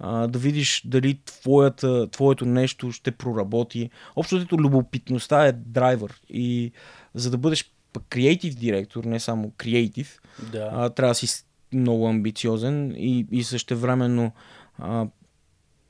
[0.00, 3.90] а, да видиш дали твоята, твоето нещо ще проработи.
[4.16, 6.72] Общо взето любопитността е драйвер и
[7.14, 10.20] за да бъдеш пък креатив директор, не само креатив,
[10.52, 10.70] да.
[10.72, 14.32] а, трябва да си много амбициозен и, и същевременно
[14.78, 15.06] а,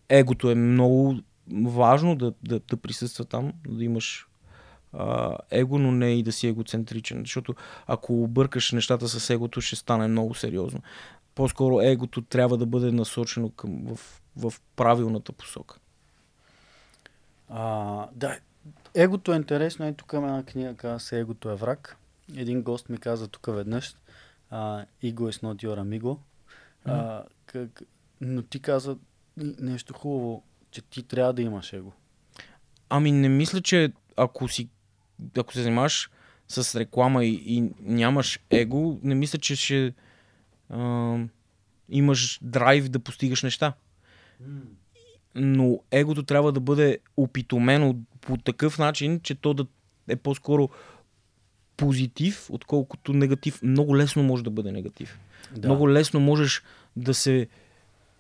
[0.08, 1.16] егото е много
[1.64, 4.26] важно да, да, да присъства там, да имаш
[4.92, 7.20] а, его, но не и да си егоцентричен.
[7.20, 7.54] Защото
[7.86, 10.80] ако объркаш нещата с егото, ще стане много сериозно.
[11.40, 15.78] По-скоро егото трябва да бъде насочено към, в, в правилната посока.
[17.48, 18.38] А, да,
[18.94, 19.86] егото е интересно.
[19.86, 21.96] Ето тук има една книга, казва се Егото е враг.
[22.36, 23.94] Един гост ми каза тук веднъж
[24.50, 26.18] а, Ego is not your amigo.
[26.84, 27.82] А, как,
[28.20, 28.96] но ти каза
[29.36, 31.92] нещо хубаво, че ти трябва да имаш его.
[32.88, 34.68] Ами не мисля, че ако си
[35.38, 36.10] ако се занимаваш
[36.48, 39.94] с реклама и, и нямаш его, не мисля, че ще
[40.70, 41.16] а,
[41.88, 43.72] имаш драйв да постигаш неща.
[45.34, 49.66] Но егото трябва да бъде опитомено по такъв начин, че то да
[50.08, 50.68] е по-скоро
[51.76, 53.62] позитив, отколкото негатив.
[53.62, 55.20] Много лесно може да бъде негатив.
[55.56, 55.68] Да.
[55.68, 56.62] Много лесно можеш
[56.96, 57.48] да се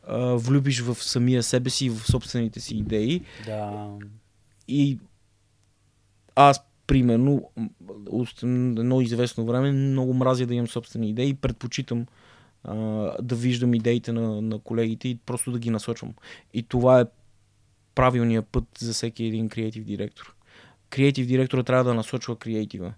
[0.06, 3.90] а, влюбиш в самия себе си, в собствените си идеи Да.
[4.68, 4.98] и
[6.36, 7.50] аз, примерно,
[8.10, 12.06] от едно известно време много мразя да имам собствени идеи и предпочитам
[12.64, 12.74] а,
[13.22, 16.14] да виждам идеите на, на колегите и просто да ги насочвам.
[16.54, 17.04] И това е
[17.94, 20.34] правилният път за всеки един креатив директор.
[20.90, 22.94] Креатив директора трябва да насочва креатива.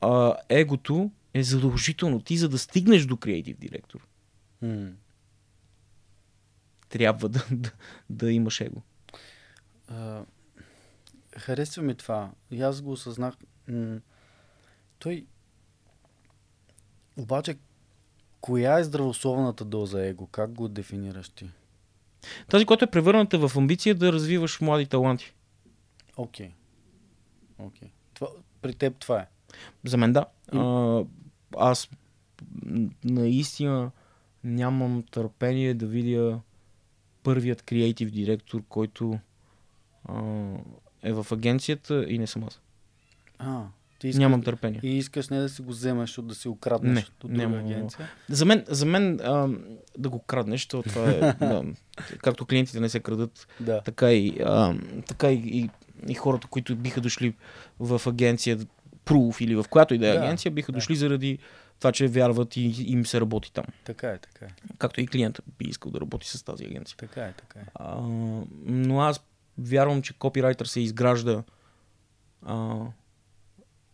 [0.00, 2.20] А, егото е задължително.
[2.20, 4.06] Ти за да стигнеш до креатив директор,
[4.62, 4.88] М.
[6.88, 7.70] трябва да, да,
[8.10, 8.82] да имаш его.
[9.88, 10.24] А,
[11.38, 12.30] харесва ми това.
[12.50, 13.34] И аз го осъзнах.
[13.68, 14.00] М-
[14.98, 15.26] той...
[17.16, 17.56] Обаче,
[18.40, 20.26] коя е здравословната доза его?
[20.26, 21.50] Как го дефинираш ти?
[22.48, 25.32] Тази, която е превърната в амбиция да развиваш млади таланти.
[26.16, 26.50] Окей.
[27.58, 27.90] Окей.
[28.14, 28.28] Това,
[28.62, 29.26] при теб това е.
[29.84, 30.26] За мен да.
[30.54, 31.04] И- А,
[31.56, 31.90] аз
[33.04, 33.90] наистина
[34.44, 36.40] нямам търпение да видя
[37.22, 39.18] първият креатив директор, който
[40.04, 40.22] а,
[41.02, 42.60] е в агенцията и не съм аз.
[43.38, 43.64] А,
[43.98, 44.80] ти искаш, Нямам търпение.
[44.82, 47.34] И искаш не да си го вземеш, от да си го краднеш Не, от друга
[47.36, 47.58] няма.
[47.58, 48.08] агенция.
[48.28, 49.48] За мен, за мен а,
[49.98, 51.20] да го краднеш, то това е...
[51.40, 51.64] да,
[52.18, 53.80] както клиентите не се крадат, Да.
[53.80, 54.74] така и, а,
[55.08, 55.70] така и, и,
[56.08, 57.34] и хората, които биха дошли
[57.80, 58.58] в агенция
[59.04, 60.76] Proof или в която и да е агенция, биха да.
[60.76, 61.38] дошли заради
[61.78, 63.64] това, че вярват и и им се работи там.
[63.84, 64.48] Така е, така е.
[64.78, 66.96] Както и клиента би искал да работи с тази агенция.
[66.96, 67.62] Така е, така е.
[67.74, 67.96] А,
[68.64, 69.20] но аз
[69.58, 71.42] вярвам, че копирайтер се изгражда
[72.46, 72.76] а,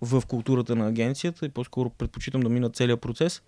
[0.05, 3.43] в културата на агенцията и по-скоро предпочитам да мина целият процес.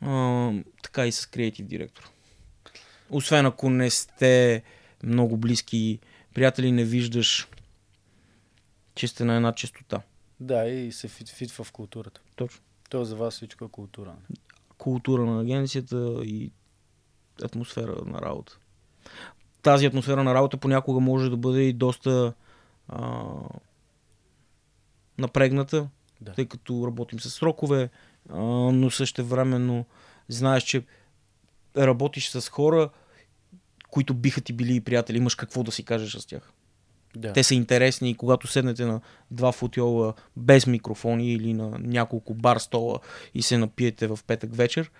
[0.00, 2.10] А, така и с креатив директор.
[3.10, 4.62] Освен ако не сте
[5.02, 5.98] много близки
[6.34, 7.48] приятели, не виждаш,
[8.94, 10.02] че сте на една частота.
[10.40, 12.20] Да, и се фит, фитва в културата.
[12.36, 12.60] Точно.
[12.90, 14.14] То за вас всичко е култура.
[14.78, 16.52] култура на агенцията и
[17.42, 18.58] атмосфера на работа.
[19.62, 22.32] Тази атмосфера на работа понякога може да бъде и доста
[22.88, 23.24] а,
[25.20, 25.88] напрегната,
[26.20, 26.32] Да.
[26.32, 27.90] тъй като работим с срокове,
[28.30, 28.38] а,
[28.72, 29.84] но също времено
[30.28, 30.82] знаеш, че
[31.76, 32.90] работиш с хора,
[33.90, 36.52] които биха ти били и приятели, имаш какво да си кажеш с тях.
[37.16, 37.32] Да.
[37.32, 39.00] Те са интересни и когато седнете на
[39.30, 42.98] два футиола без микрофони или на няколко бар стола
[43.34, 44.90] и се напиете в петък вечер,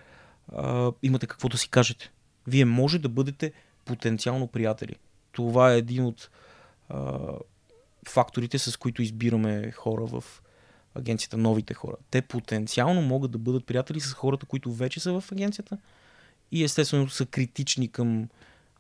[0.53, 2.11] а, имате какво да си кажете.
[2.47, 3.53] Вие може да бъдете
[3.85, 4.95] потенциално приятели.
[5.33, 6.31] Това е един от
[6.89, 7.19] а,
[8.09, 10.25] факторите, с които избираме хора в
[10.95, 11.97] агенцията, новите хора.
[12.11, 15.79] Те потенциално могат да бъдат приятели с хората, които вече са в агенцията
[16.53, 18.29] и естествено са критични към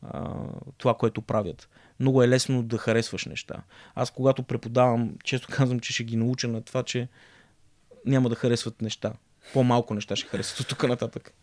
[0.02, 0.34] а,
[0.78, 1.68] това, което правят.
[2.00, 3.62] Много е лесно да харесваш неща.
[3.94, 7.08] Аз когато преподавам, често казвам, че ще ги науча на това, че
[8.06, 9.12] няма да харесват неща.
[9.52, 11.34] По-малко неща ще харесват от тук нататък.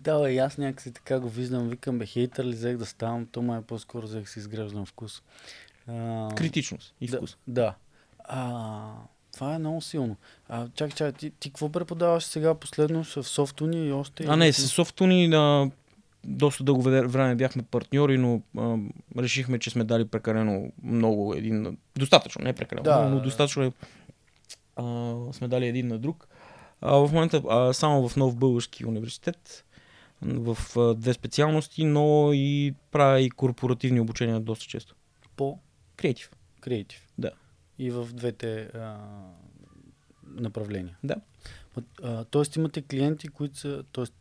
[0.00, 1.68] Да, бе, аз някакси така го виждам.
[1.68, 5.22] Викам, бе, хейтър ли взех да ставам, то май по-скоро взех си изграждам вкус.
[5.88, 7.36] А, Критичност и да, вкус.
[7.46, 7.74] да.
[8.24, 8.92] А,
[9.32, 10.16] това е много силно.
[10.48, 14.24] А, чакай, чакай, ти, ти какво преподаваш сега последно в софтуни и още?
[14.28, 15.70] А не, с софтуни на
[16.24, 18.76] доста дълго време бяхме партньори, но а,
[19.18, 21.78] решихме, че сме дали прекалено много един.
[21.96, 23.08] Достатъчно, не прекалено, Да.
[23.08, 23.72] но достатъчно е,
[24.76, 26.28] а, сме дали един на друг.
[26.80, 29.64] А, в момента а, само в Нов Български университет,
[30.22, 34.94] в а, две специалности, но и правя и корпоративни обучения доста често.
[35.36, 35.58] По
[35.98, 36.30] Креатив.
[36.60, 37.08] креатив.
[37.18, 37.30] Да.
[37.78, 38.98] И в двете а,
[40.24, 40.98] направления.
[41.04, 41.16] Да.
[42.02, 43.84] А, тоест имате клиенти, които са...
[43.92, 44.14] Тоест,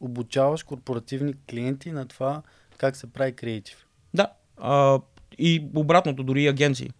[0.00, 2.42] обучаваш корпоративни клиенти на това
[2.78, 3.86] как се прави креатив.
[4.14, 4.32] Да.
[4.56, 5.00] А,
[5.38, 6.90] и обратното, дори и агенции.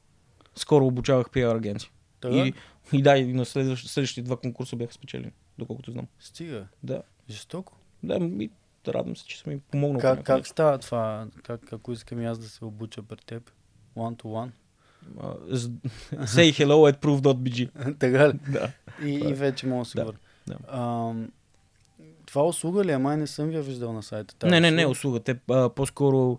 [0.55, 1.91] Скоро обучавах PR агенции.
[2.21, 2.37] Така?
[2.37, 2.53] И,
[2.93, 6.07] и да, и на следващ, следващите два конкурса бяха спечелени, доколкото знам.
[6.21, 6.67] Стига.
[6.83, 7.03] Да.
[7.31, 7.77] Жестоко.
[8.03, 8.51] Да, и
[8.85, 10.01] да радвам се, че съм им помогнал.
[10.01, 11.29] по Как, как става това?
[11.43, 13.51] Как, ако искам и аз да се обуча пред теб?
[13.97, 14.51] One to one?
[15.21, 15.35] А,
[16.27, 17.69] Say hello at proof.bg.
[17.99, 18.33] така ли?
[18.49, 18.71] Да.
[19.03, 20.19] И, и вече мога да Да, говоря.
[20.47, 20.57] да.
[20.71, 21.29] Ам,
[22.27, 22.91] това услуга ли?
[22.93, 22.99] е?
[22.99, 24.35] Май не съм ви я виждал на сайта.
[24.35, 25.21] тази Не, не, не, услуга.
[25.21, 26.39] Те а, по-скоро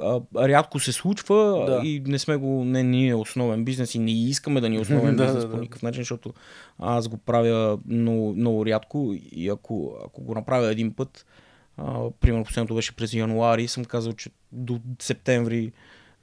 [0.00, 1.34] а, рядко се случва
[1.68, 1.80] Да.
[1.84, 4.80] и не сме го, не ни е основен бизнес и не искаме да ни е
[4.80, 6.34] основен бизнес да, по никакъв начин, защото
[6.78, 11.26] аз го правя много, много рядко и ако, ако го направя един път,
[11.76, 15.72] а, примерно последното беше през януари, съм казал, че до септември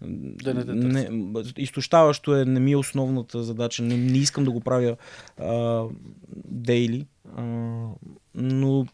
[0.04, 1.10] Да не те не,
[1.58, 4.97] изтощаващо е, не ми е основната задача, не, не искам да го правя
[5.38, 5.86] а,
[6.45, 7.43] дейли, а,
[8.36, 8.86] но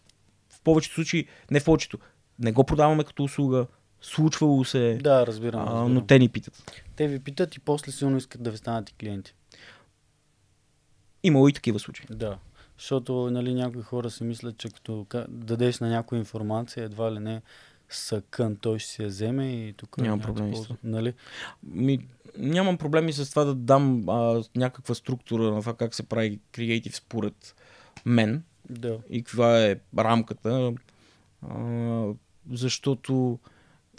[0.50, 1.98] в повечето случаи, не в повечето,
[2.40, 3.68] не го продаваме като услуга,
[4.02, 5.62] случвало се, е, Да, разбирам.
[5.62, 5.94] а, разбирам.
[5.94, 6.84] но те ни питат.
[6.96, 9.36] Те ви питат и после силно искат да ви станат и клиенти.
[11.24, 12.06] Имало и такива случаи.
[12.10, 12.38] Да.
[12.80, 17.20] Защото нали, някои хора си мислят, че като ка- дадеш на някой информация, едва ли
[17.20, 17.42] не
[17.90, 19.98] съкън, той ще си я вземе и тук...
[19.98, 20.76] Няма проблеми това.
[20.84, 21.14] Нали?
[21.64, 22.08] Ми,
[22.38, 26.96] нямам проблеми с това да дам а, някаква структура на това как се прави креатив
[26.96, 27.56] според
[28.06, 28.44] мен.
[28.70, 28.98] Да.
[29.10, 30.74] и каква е рамката,
[31.50, 32.04] а,
[32.52, 33.40] защото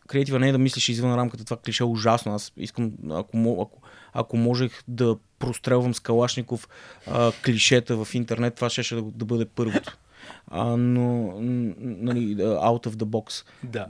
[0.06, 2.34] креатива не е да мислиш извън рамката, това клише е ужасно.
[2.34, 3.80] Аз искам, ако, ако,
[4.12, 6.68] ако можех да прострелвам с Калашников
[7.06, 9.98] а, клишета в интернет, това ще, да, да бъде първото.
[10.46, 11.32] А, но,
[11.80, 13.46] нали, out of the box.
[13.62, 13.86] Да.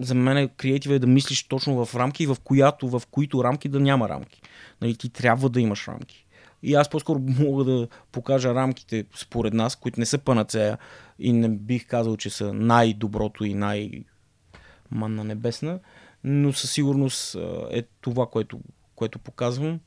[0.00, 3.80] За мен креатив е да мислиш точно в рамки, в, която, в които рамки да
[3.80, 4.42] няма рамки.
[4.80, 6.26] Нали, ти трябва да имаш рамки.
[6.62, 10.78] И аз по-скоро мога да покажа рамките според нас, които не са панацея
[11.18, 14.04] и не бих казал, че са най-доброто и най-
[14.90, 15.78] манна небесна,
[16.24, 17.36] но със сигурност
[17.70, 18.60] е това, което,
[18.94, 19.80] което показвам.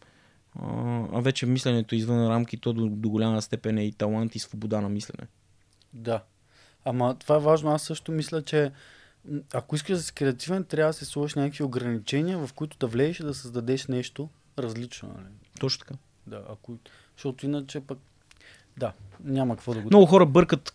[1.14, 4.82] А вече мисленето извън рамки, то до, до голяма степен е и талант и свобода
[4.82, 5.28] на мислене.
[5.94, 6.24] Да.
[6.86, 7.72] Ама това е важно.
[7.72, 8.72] Аз също мисля, че
[9.54, 13.20] ако искаш да си креативен, трябва да се сложиш някакви ограничения, в които да влезеш
[13.20, 14.30] и да създадеш нещо
[14.60, 15.10] различно.
[15.18, 15.28] Нали?
[15.60, 15.96] Точно така.
[16.28, 16.78] Да, ако...
[17.16, 18.00] Защото иначе пък...
[18.78, 19.88] Да, няма какво да го...
[19.88, 20.72] Много хора бъркат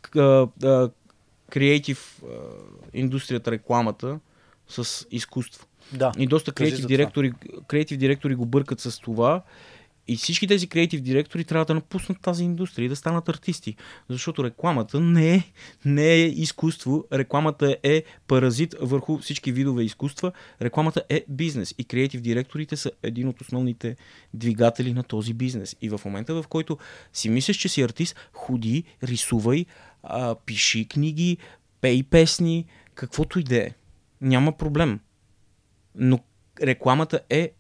[1.51, 2.23] креатив
[2.93, 4.21] индустрията, рекламата
[4.69, 5.67] с изкуство.
[5.93, 6.13] Да.
[6.19, 7.33] И доста креатив директори,
[7.67, 9.43] креатив директори го бъркат с това.
[10.09, 13.77] И всички тези креатив директори трябва да напуснат тази индустрия и да станат артисти.
[14.09, 15.43] Защото рекламата не е,
[15.85, 17.05] не е изкуство.
[17.13, 20.33] Рекламата е паразит върху всички видове изкуства.
[20.63, 21.75] Рекламата е бизнес.
[21.79, 23.97] И креатив директорите са един от основните
[24.35, 25.77] двигатели на този бизнес.
[25.81, 26.79] И в момента, в който
[27.13, 29.67] си мислиш, че си артист, ходи, рисувай,
[30.03, 31.39] а, пиши книги,
[31.81, 33.71] пей песни, каквото и да е.
[34.21, 35.01] Няма проблем.
[35.95, 36.21] Но
[36.63, 37.53] рекламата е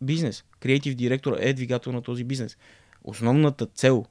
[0.00, 0.44] бизнес.
[0.64, 2.56] Креатив директор е двигател на този бизнес.
[3.04, 4.04] Основната цел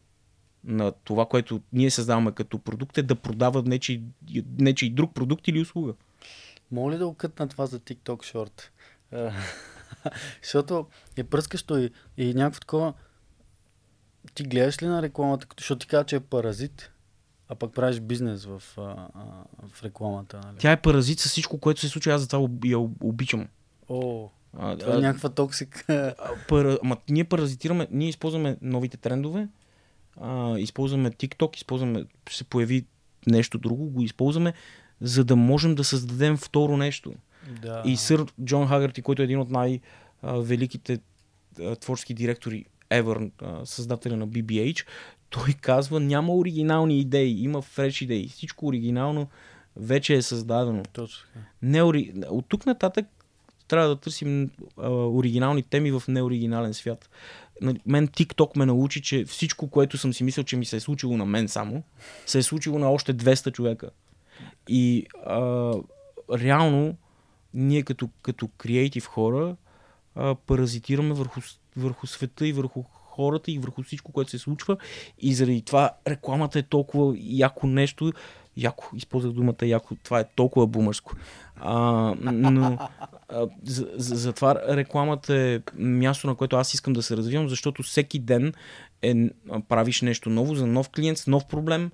[0.63, 4.03] на това, което ние създаваме като продукт е да продава нечи,
[4.59, 5.93] нечи друг продукт или услуга.
[6.71, 8.71] Мога ли да го кътна това за TikTok шорт?
[9.11, 9.31] А,
[10.43, 10.87] Защото
[11.17, 12.93] е пръскащо и, и някакво такова...
[14.33, 16.91] Ти гледаш ли на рекламата, защото ти казва, че е паразит,
[17.49, 20.57] а пък правиш бизнес в, а, а, в рекламата, нали?
[20.57, 22.13] Тя е паразит с всичко, което се случва.
[22.13, 23.47] Аз затова об- я обичам.
[23.89, 26.15] О, А, това е а, някаква токсика.
[26.19, 26.77] а, пара...
[26.83, 29.47] Ама ние паразитираме, ние използваме новите трендове,
[30.21, 32.85] а, използваме TikTok, използваме, се появи
[33.27, 34.53] нещо друго, го използваме,
[35.01, 37.13] за да можем да създадем второ нещо.
[37.61, 37.81] да.
[37.85, 40.99] И сър Джон Хагърти, който е един от най-великите
[41.79, 43.31] творчески директори ever,
[43.65, 44.85] създателя на BBH,
[45.29, 48.27] той казва, няма оригинални идеи, има фреш идеи.
[48.27, 49.27] Всичко оригинално
[49.75, 50.83] вече е създадено.
[50.93, 51.27] Точно.
[51.61, 52.13] Не ори...
[52.29, 53.05] От тук нататък
[53.73, 57.09] трябва да търсим а, оригинални теми в неоригинален свят.
[57.85, 61.17] Мен TikTok ме научи, че всичко, което съм си мислил, че ми се е случило
[61.17, 61.83] на мен само,
[62.25, 63.89] се е случило на още 200 човека.
[64.67, 65.73] И а,
[66.33, 66.95] реално,
[67.53, 69.55] ние като, като креатив хора,
[70.15, 71.41] а, паразитираме върху,
[71.77, 74.77] върху света и върху хората и върху всичко, което се случва.
[75.19, 78.13] И заради това рекламата е толкова яко нещо.
[78.57, 81.15] Яко, използвах думата яко, това е толкова бумърско.
[81.55, 81.73] А,
[82.19, 82.77] но
[83.29, 87.83] а, за, за, затова рекламата е място, на което аз искам да се развивам, защото
[87.83, 88.53] всеки ден
[89.01, 89.29] е,
[89.69, 91.91] правиш нещо ново за нов клиент с нов проблем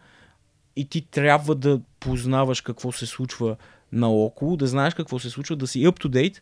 [0.76, 3.56] и ти трябва да познаваш какво се случва
[3.92, 6.40] наоколо, да знаеш какво се случва, да си up to date.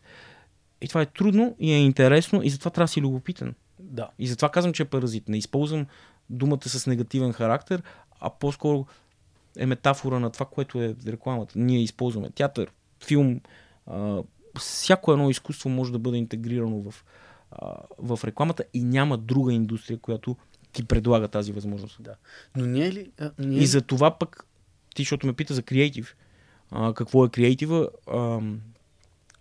[0.80, 3.54] И това е трудно и е интересно и затова трябва да си любопитен.
[3.78, 4.08] Да.
[4.18, 5.28] И затова казвам, че е паразит.
[5.28, 5.86] Не използвам
[6.30, 7.82] думата с негативен характер,
[8.20, 8.86] а по-скоро
[9.58, 11.58] е метафора на това, което е рекламата.
[11.58, 12.72] Ние използваме театър,
[13.06, 13.40] филм,
[13.86, 14.22] а,
[14.58, 17.04] всяко едно изкуство може да бъде интегрирано в,
[17.50, 20.36] а, в рекламата и няма друга индустрия, която
[20.72, 22.02] ти предлага тази възможност.
[22.02, 22.14] Да.
[22.56, 23.10] Но ние ли...
[23.18, 23.58] А, ние...
[23.58, 24.46] И за това пък,
[24.94, 26.16] ти, защото ме пита за креатив,
[26.70, 28.40] а, какво е креатива, а,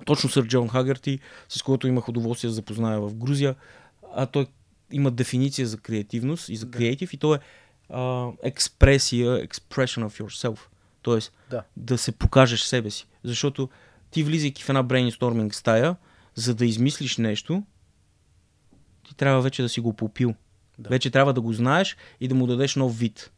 [0.05, 3.55] точно сър Джон Хагърти, с който имах удоволствие да запозная в Грузия,
[4.13, 4.47] а той
[4.91, 7.39] има дефиниция за креативност и за креатив и то е
[8.43, 10.59] експресия, expression of yourself.
[11.01, 11.63] Тоест, Да.
[11.77, 13.07] да се покажеш себе си.
[13.23, 13.69] Защото
[14.11, 15.95] ти влизайки в една брейнсторминг стая,
[16.35, 17.63] за да измислиш нещо,
[19.07, 20.33] ти трябва вече да си го попил.
[20.79, 20.89] Да.
[20.89, 23.31] Вече трябва да го знаеш и да му дадеш нов вид.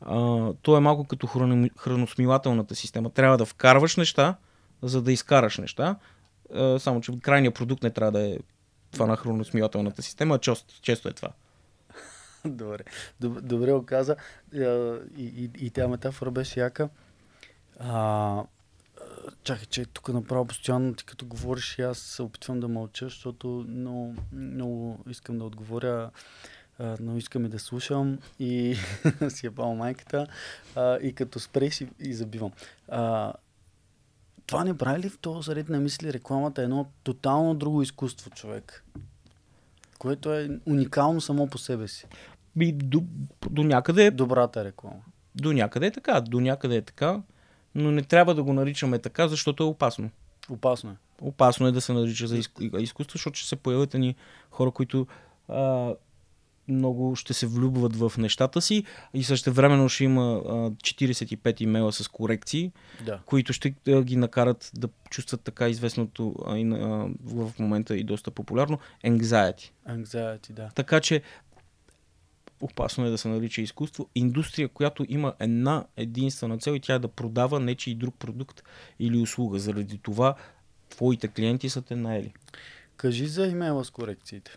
[0.00, 3.10] А, то е малко като храно, храносмилателната система.
[3.10, 4.36] Трябва да вкарваш неща,
[4.82, 5.96] за да изкараш неща.
[6.54, 8.38] А, само, че крайният продукт не трябва да е
[8.92, 11.28] това на храносмилателната система, а често, често е това.
[12.48, 12.84] Добре.
[13.22, 14.16] Доб- Добре го каза.
[14.54, 14.58] А,
[15.16, 16.88] И, и, и тя метафора беше яка.
[17.78, 18.44] А,
[19.44, 23.64] чакай, че тук направо постоянно ти като говориш и аз се опитвам да мълча, защото
[23.68, 26.10] много, много искам да отговоря,
[27.00, 28.76] но искам и да слушам и
[29.28, 30.26] си е майката
[30.76, 32.52] а, и като спре си и забивам.
[32.88, 33.32] А,
[34.46, 38.30] това не прави ли в този ред на мисли рекламата е едно тотално друго изкуство,
[38.30, 38.84] човек?
[39.98, 42.06] Което е уникално само по себе си.
[42.60, 43.02] И до,
[43.50, 44.96] до някъде Добрата реклама.
[45.34, 47.20] До някъде е така, до някъде е така,
[47.74, 50.10] но не трябва да го наричаме така, защото е опасно.
[50.50, 50.94] Опасно е.
[51.20, 54.14] Опасно е да се нарича за изку- изкуство, защото ще се появят ни
[54.50, 55.06] хора, които
[55.48, 55.94] а,
[56.68, 58.84] много ще се влюбват в нещата си
[59.14, 62.72] и също времено ще има а, 45 имейла с корекции,
[63.06, 63.20] Да.
[63.26, 68.04] които ще а, ги накарат да чувстват така известното а, и, а, в момента и
[68.04, 69.70] доста популярно anxiety.
[69.88, 70.68] Anxiety, да.
[70.74, 71.22] Така че
[72.64, 74.08] опасно е да се нарича изкуство.
[74.14, 78.62] Индустрия, която има една единствена цел и тя е да продава нечи друг продукт
[78.98, 79.58] или услуга.
[79.58, 80.34] Заради това
[80.90, 82.32] твоите клиенти са те наели.
[82.96, 84.56] Кажи за имейла с корекциите.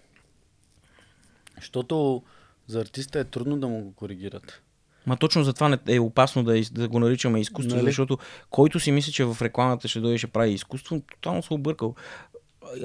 [1.56, 2.24] Защото
[2.68, 4.62] за артиста е трудно да му го коригират.
[5.06, 7.86] Ма точно затова е опасно да, да го наричаме изкуство, Нали?
[7.86, 8.18] защото
[8.50, 11.96] който си мисли, че в рекламата ще дойде и ще прави изкуство, тотално се объркал.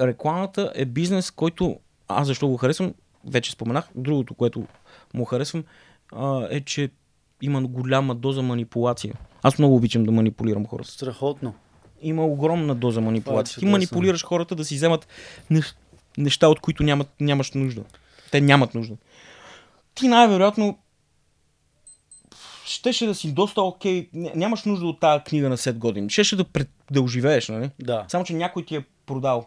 [0.00, 2.94] Рекламата е бизнес, който аз защо го харесвам,
[3.24, 3.88] вече споменах.
[3.94, 4.66] Другото, което
[5.14, 5.64] му харесвам,
[6.12, 6.90] а, е, че
[7.42, 9.14] има голяма доза манипулация.
[9.42, 10.90] Аз много обичам да манипулирам хората.
[10.90, 11.54] Страхотно.
[12.02, 13.58] има огромна доза манипулация.
[13.60, 15.08] Ти манипулираш хората да си вземат
[15.50, 15.74] нещ-
[16.18, 17.82] неща, от които нямат, нямаш нужда.
[18.30, 18.94] Те нямат нужда.
[19.94, 20.78] Ти най-вероятно
[22.64, 24.08] щеше да си доста окей.
[24.10, 26.10] Ня- Нямаш нужда от тази книга на 7 години.
[26.10, 27.70] Щеше да, пред, да оживееш, нали?
[27.78, 29.46] Да, Само, че някой ти е продал.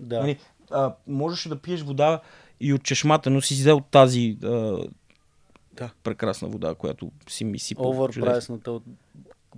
[0.00, 0.20] да.
[0.20, 0.36] Нали?
[0.70, 2.20] А, можеше да пиеш вода
[2.60, 4.76] и от чешмата, но си взел тази а,
[5.78, 5.90] Да.
[6.02, 7.88] прекрасна вода, която си ми чудесно.
[7.88, 8.82] Оверпрайсната от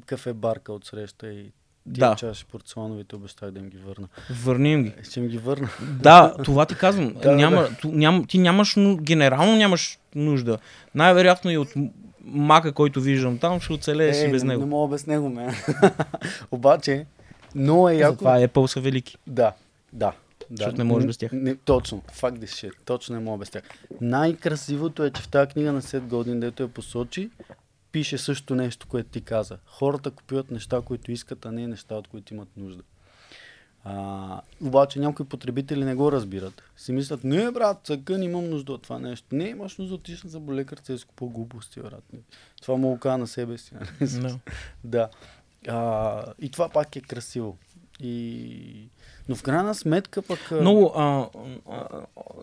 [0.06, 1.52] кафе барка от среща и
[1.94, 2.14] тия Да.
[2.16, 4.08] чаши порцелановите обещах да им ги върна.
[4.42, 4.92] Върни им ги.
[5.00, 5.68] Е, Ще им ги върна.
[6.02, 7.12] Да, това ти казвам.
[7.14, 10.58] Да, да, Няма, ту, ням, ти нямаш, генерално нямаш нужда.
[10.94, 11.68] Най-вероятно и от
[12.24, 14.60] мака, който виждам там, ще оцелееш и без не, него.
[14.60, 15.54] не мога без него, ме.
[16.50, 17.06] Обаче,
[17.54, 18.12] много е яко.
[18.12, 19.16] Затова Apple са велики.
[19.26, 19.52] Да,
[19.92, 20.12] да.
[20.50, 21.32] Да, Защото не можеш без тях.
[21.32, 22.72] Не, точно, факт shit.
[22.84, 23.62] Точно не мога без тях.
[24.00, 27.30] Най-красивото е, че в тази книга на Сет Годин, дето я посочи,
[27.92, 29.58] пише също нещо, което ти каза.
[29.66, 32.82] Хората купуват неща, които искат, а не неща, от които имат нужда.
[33.84, 36.62] А, обаче някои потребители не го разбират.
[36.76, 39.26] Си мислят, не брат, цъкън имам нужда от това нещо.
[39.32, 42.04] Не имаш нужда, отиш на заболекарца и си купува глупости, брат.
[42.62, 43.74] Това му го на себе си.
[43.74, 44.10] нали?
[44.20, 44.38] Да.
[44.84, 45.08] Да.
[45.68, 47.56] А, и това пак е красиво.
[48.00, 48.90] И...
[49.28, 50.50] Но в крайна сметка пък...
[50.50, 51.28] Много, а,
[51.70, 51.86] а,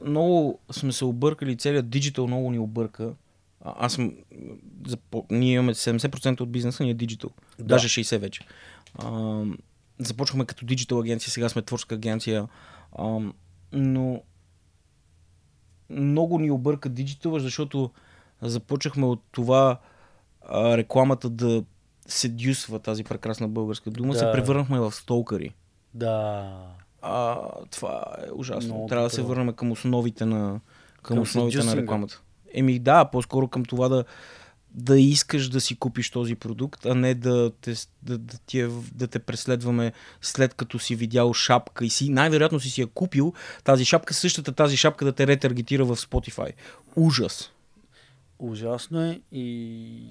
[0.05, 3.13] много сме се объркали, целият диджитал много ни обърка.
[3.61, 4.13] А, аз съм,
[4.87, 5.25] запо...
[5.31, 7.29] ние имаме 70% от бизнеса ни е диджитал.
[7.59, 7.65] Да.
[7.65, 8.41] Даже 60 вече.
[8.95, 9.41] А,
[9.99, 12.47] започваме като диджитал агенция, сега сме творческа агенция.
[12.97, 13.19] А,
[13.71, 14.21] но
[15.89, 17.91] много ни обърка диджитала, защото
[18.41, 19.79] започнахме от това
[20.41, 21.63] а, рекламата да
[22.07, 24.19] седюсва тази прекрасна българска дума, Да.
[24.19, 25.53] се превърнахме в столкари.
[25.93, 26.51] Да.
[27.01, 27.37] А,
[27.71, 28.73] това е ужасно.
[28.73, 30.59] Много Трябва да се върнем към основите на,
[31.01, 32.21] към Към основите на рекламата.
[32.53, 34.03] Еми да, по-скоро към това да,
[34.71, 38.69] да искаш да си купиш този продукт, а не да те, да, да, ти е,
[38.93, 43.33] да те преследваме след като си видял шапка и си, най-вероятно си си я купил
[43.63, 46.53] тази шапка, същата тази шапка да те ретаргетира в Spotify.
[46.95, 47.51] Ужас.
[48.39, 50.07] Ужасно е и,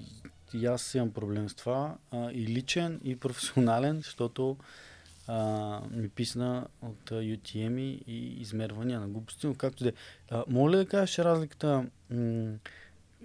[0.53, 1.95] и аз имам проблем с това.
[2.11, 4.57] А, и личен, и професионален, защото
[5.27, 5.39] а,
[5.91, 7.77] ми писна от а, UTM
[8.07, 9.93] и измервания на глупости, но както да е.
[10.31, 12.53] А, Моля да кажеш разликата м-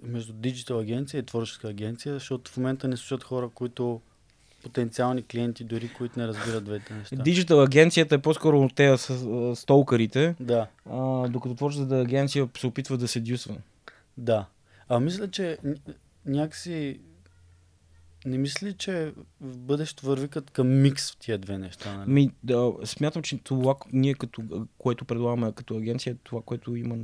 [0.02, 4.00] между диджитал агенция и творческа агенция, защото в момента не слушат хора, които
[4.62, 7.16] потенциални клиенти, дори които не разбират двете неща.
[7.16, 9.16] Диджитал агенцията е по-скоро от тези с,
[9.56, 13.56] столкарите, Да, а, докато творческата агенция се опитва да се дюсва.
[14.18, 14.46] да.
[14.88, 15.94] А мисля, че ня-
[16.26, 17.00] някакси
[18.26, 21.96] не мисли, че в бъдещето върви като към микс в тия две неща.
[21.96, 22.10] Нали?
[22.10, 24.42] Ми, да, смятам, че това, ние като,
[24.78, 26.96] което предлагаме като агенция, това, което има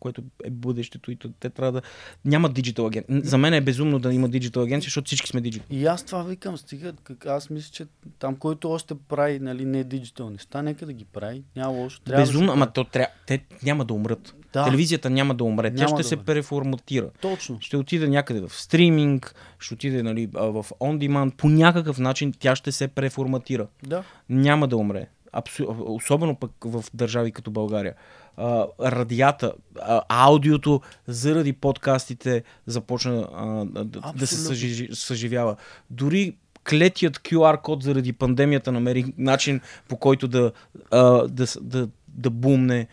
[0.00, 1.82] което е бъдещето и те трябва да...
[2.24, 3.20] Няма диджитал агенция.
[3.24, 5.66] За мен е безумно да има диджитал агенция, защото всички сме диджитал.
[5.70, 7.86] И аз това викам, стига, как, аз мисля, че
[8.18, 11.42] там, който още прави нали, не диджитал неща, нека да ги прави.
[11.56, 12.00] Няма лошо.
[12.00, 13.12] Трябва Безумно, да ама то трябва.
[13.26, 14.34] Те няма да умрат.
[14.52, 14.64] Да.
[14.64, 15.70] Телевизията няма да умре.
[15.70, 16.24] Тя Няма ще да се умре.
[16.24, 17.10] преформатира.
[17.20, 17.58] Точно.
[17.60, 21.36] Ще отиде някъде в стриминг, ще отиде нали, в on demand.
[21.36, 23.66] По някакъв начин тя ще се преформатира.
[23.86, 24.02] Да.
[24.28, 25.06] няма да умре.
[25.32, 25.66] Абсу...
[25.78, 27.94] Особено пък в държави като България.
[28.36, 34.88] А, радията, а, аудиото заради подкастите започна а, да, да се съжи...
[34.92, 35.56] съживява.
[35.90, 36.36] Дори
[36.68, 40.52] клетият QR код заради пандемията намери начин по който да,
[40.90, 42.86] а, да, да, да бумне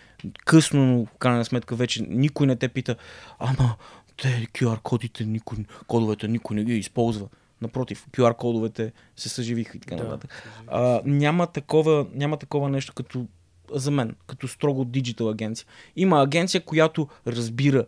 [0.45, 2.95] късно, но в крайна сметка вече никой не те пита,
[3.39, 3.76] ама
[4.18, 5.57] те QR кодите, никой,
[5.88, 7.28] кодовете никой не ги използва.
[7.61, 10.43] Напротив, QR кодовете се съживиха и така Да, нататък.
[10.68, 13.28] А, няма, такова, няма такова нещо като
[13.72, 15.68] за мен, като строго диджитал агенция.
[15.95, 17.86] Има агенция, която разбира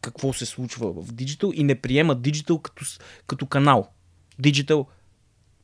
[0.00, 2.84] какво се случва в диджитал и не приема диджитал като,
[3.26, 3.88] като канал.
[4.38, 4.86] Диджитал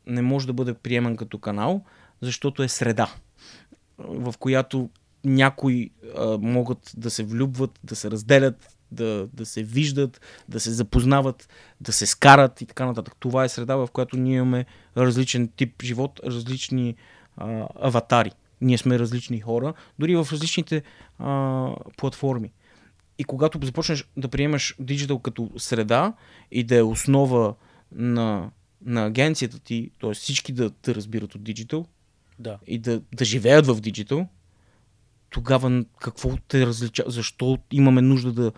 [0.07, 1.85] не може да бъде приеман като канал,
[2.21, 3.15] защото е среда,
[3.99, 4.91] в която
[5.25, 10.71] някои а, могат да се влюбват, да се разделят, да, да се виждат, да се
[10.71, 11.49] запознават,
[11.81, 13.15] да се скарат и така нататък.
[13.21, 14.67] Това е среда, в която ние имаме
[14.97, 16.95] различен тип живот, различни
[17.37, 18.31] а, аватари.
[18.61, 20.83] Ние сме различни хора, дори в различните
[21.19, 22.53] а, платформи.
[23.19, 26.13] И когато започнеш да приемаш диджитал като среда
[26.51, 27.55] и да е основа
[27.93, 28.51] на,
[28.85, 30.15] на агенцията ти, т.е.
[30.15, 31.87] всички да те разбират от диджитал
[32.39, 32.59] Да.
[32.67, 34.29] и да, да живеят в диджитал,
[35.35, 37.11] тогава какво те различава?
[37.11, 38.53] Защо имаме нужда да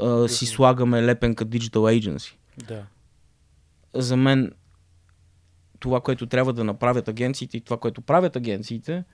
[0.00, 2.34] а, си слагаме лепенка Digital Agency?
[2.68, 2.86] Да.
[3.94, 4.52] за мен
[5.78, 9.04] това, което трябва да направят агенциите и това, което правят агенциите,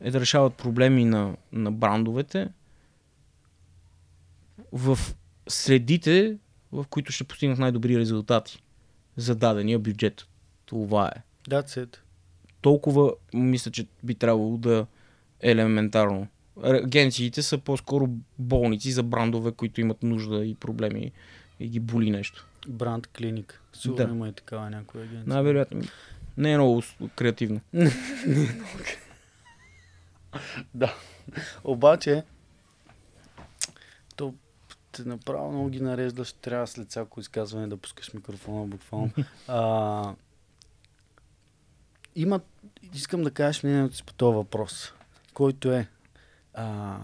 [0.00, 2.48] е да решават проблеми на, на брандовете
[4.72, 4.98] в
[5.48, 6.38] средите,
[6.72, 8.62] в които ще постигнат най-добри резултати
[9.16, 10.26] за дадения бюджет.
[10.66, 11.22] Това е.
[11.50, 11.96] That's it.
[12.60, 14.86] Толкова мисля, че би трябвало да
[15.40, 16.28] е елементарно.
[16.62, 21.12] Агенциите са по-скоро болници за брандове, които имат нужда и проблеми
[21.60, 22.46] и ги боли нещо.
[22.68, 23.62] Бранд клиник.
[23.72, 24.12] Сигурно Да.
[24.12, 25.24] има и такава някоя агенция.
[25.26, 25.82] Най-вероятно.
[26.36, 26.82] Не е много
[27.16, 27.60] креативно.
[30.74, 30.94] Да.
[31.64, 32.22] Обаче,
[34.16, 34.34] то
[34.92, 39.10] те направо много ги нареждаш, трябва след всяко изказване да пускаш микрофона буквално.
[39.48, 40.14] А,
[42.14, 42.40] има,
[42.94, 44.92] искам да кажеш мнението си по този въпрос,
[45.34, 45.88] който е
[46.54, 46.98] а,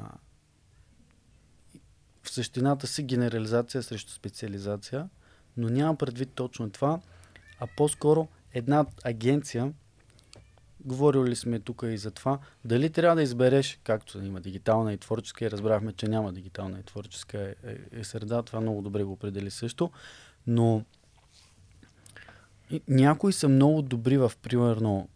[2.22, 5.08] в същината си генерализация срещу специализация,
[5.56, 7.00] но няма предвид точно това,
[7.60, 9.72] а по-скоро една агенция,
[10.80, 15.44] говорили сме тук и за това, дали трябва да избереш, както има дигитална и творческа,
[15.44, 19.12] и разбрахме, че няма дигитална и творческа е, е, е среда, това много добре го
[19.12, 19.90] определи също,
[20.46, 20.84] но
[22.88, 25.08] някои са много добри в, примерно,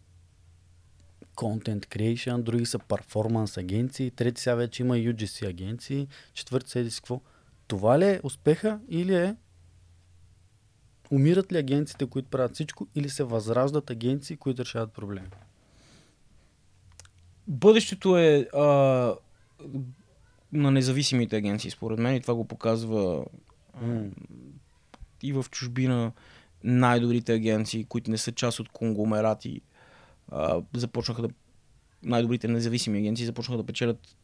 [1.37, 7.20] content creation, други са перформанс агенции, трети сега вече има UGC агенции, четвърти седи какво.
[7.66, 9.37] Това ли е успеха или е
[11.11, 15.28] умират ли агенциите, които правят всичко или се възраждат агенции, които решават проблеми?
[17.49, 18.62] Бъдещето е а,
[20.53, 23.24] на независимите агенции, според мен, и това го показва
[23.80, 24.05] М.
[25.22, 26.12] и в чужбина
[26.64, 29.61] най-добрите агенции, които не са част от конгломерати,
[30.31, 31.29] а, започнаха да
[32.03, 34.16] най-добрите независими агенции започнаха да печелят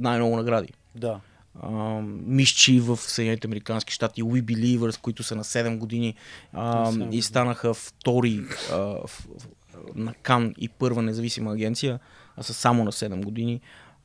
[0.00, 0.72] най-много награди.
[0.94, 1.20] Да.
[1.62, 6.14] А, Мисчи в Съединените Американски щати, We Believers, които са на 7 години
[6.52, 8.40] а, седем и станаха втори
[8.72, 9.48] а, в, в,
[9.94, 12.00] на Кан и първа независима агенция.
[12.36, 13.60] а са само на 7 години.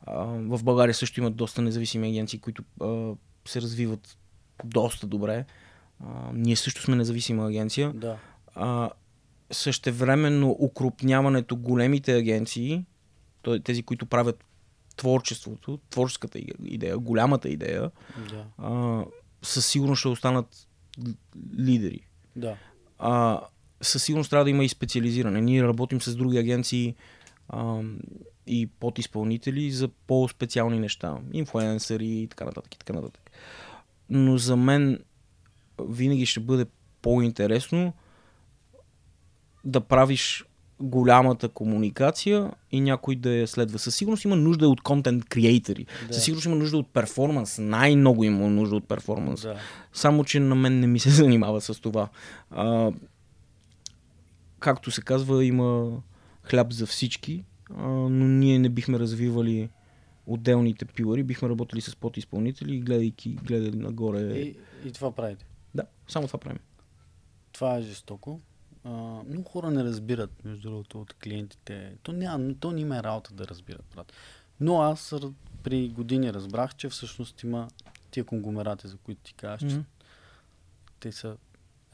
[0.06, 3.14] А, в България също имат доста независими агенции, които а,
[3.46, 4.18] се развиват
[4.64, 5.46] доста добре.
[6.06, 7.94] А, ние също сме независима агенция.
[7.94, 8.18] Да.
[8.56, 8.90] А,
[9.54, 12.86] същевременно укрупняването големите агенции,
[13.64, 14.44] тези, които правят
[14.96, 17.92] творчеството, творческата идея, голямата идея,
[18.30, 18.46] Да.
[18.58, 19.04] а,
[19.42, 20.68] със сигурност ще останат
[21.60, 22.00] лидери.
[22.36, 22.58] Да.
[23.00, 23.42] А,
[23.82, 25.42] със сигурност трябва да има и специализиране.
[25.42, 26.96] Ние работим с други агенции
[27.50, 27.82] а,
[28.48, 31.18] и подизпълнители за по-специални неща.
[31.34, 32.76] Инфлуенсъри и така нататък.
[32.76, 33.32] И така нататък.
[34.10, 35.00] Но за мен
[35.90, 36.66] винаги ще бъде
[37.02, 37.94] по-интересно
[39.64, 40.46] да правиш
[40.80, 43.80] голямата комуникация и някой да я следва.
[43.80, 45.86] Със сигурност има нужда от контент креатори.
[46.08, 46.14] Да.
[46.14, 47.58] Със сигурност има нужда от перформанс.
[47.58, 49.42] Най-много има нужда от перформанс.
[49.42, 49.60] Да.
[49.94, 52.10] Само, че на мен не ми се занимава с това.
[52.52, 52.92] А,
[54.60, 56.02] както се казва, има
[56.44, 59.70] хляб за всички, а, но ние не бихме развивали
[60.26, 64.22] отделните пилари, бихме работили с подизпълнители, гледайки, гледали нагоре.
[64.22, 65.46] И, и това правите.
[65.76, 66.60] Да, само това правим.
[67.52, 68.40] Това е жестоко.
[68.86, 68.90] А,
[69.30, 71.94] много хора не разбират, между другото, от клиентите.
[72.04, 74.14] То, няма, то не има е работа да разбират, брат.
[74.60, 75.16] Но аз
[75.64, 77.68] при години разбрах, че всъщност има
[78.12, 79.86] тия конгломерати, за които ти казваш, че Мгм.
[81.00, 81.38] те са...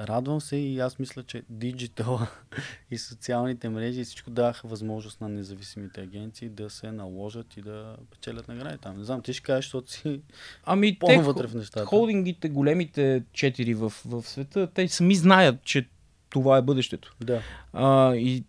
[0.02, 2.28] Радвам се и аз мисля, че диджитала
[2.92, 7.96] и социалните мрежи и всичко даваха възможност на независимите агенции да се наложат и да
[8.12, 8.98] печелят награди там.
[8.98, 10.22] Не знам, ти ще кажеш, защото си
[10.64, 11.86] Ами те, по-навътре в нещата.
[11.86, 15.88] холдингите, големите четири в, в света, те сами знаят, че
[16.30, 17.16] това е бъдещето.
[17.24, 17.42] Да,
[17.74, 18.44] А, и,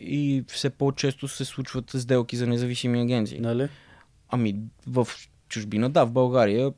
[0.00, 3.40] и все по-често се случват сделки за независими агенции.
[3.40, 3.68] нали?
[4.28, 4.56] Ами
[4.86, 5.08] в
[5.48, 6.72] чужбина, да, в България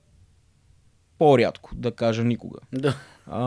[1.18, 2.58] по-рядко, да кажа никога.
[2.72, 2.96] Да.
[3.26, 3.42] А,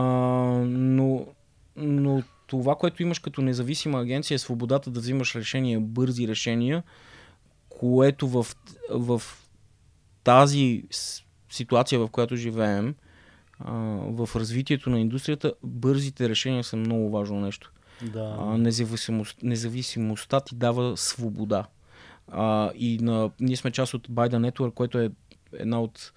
[0.65, 1.27] но,
[1.75, 6.83] но това, което имаш като независима агенция е свободата да взимаш решения, бързи решения,
[7.69, 8.45] което в,
[8.89, 9.21] в
[10.23, 10.83] тази
[11.49, 12.95] ситуация, в която живеем,
[13.59, 17.71] в развитието на индустрията, бързите решения са много важно нещо.
[18.01, 18.35] Да.
[18.39, 21.65] А, независимост, независимостта ти дава свобода.
[22.27, 25.09] А, и на, ние сме част от the Network, което е
[25.53, 26.13] една от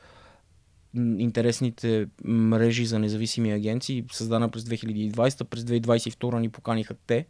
[1.19, 5.45] интересните мрежи за независими агенции, създана през 2020.
[5.45, 7.27] През 2022 ни поканиха те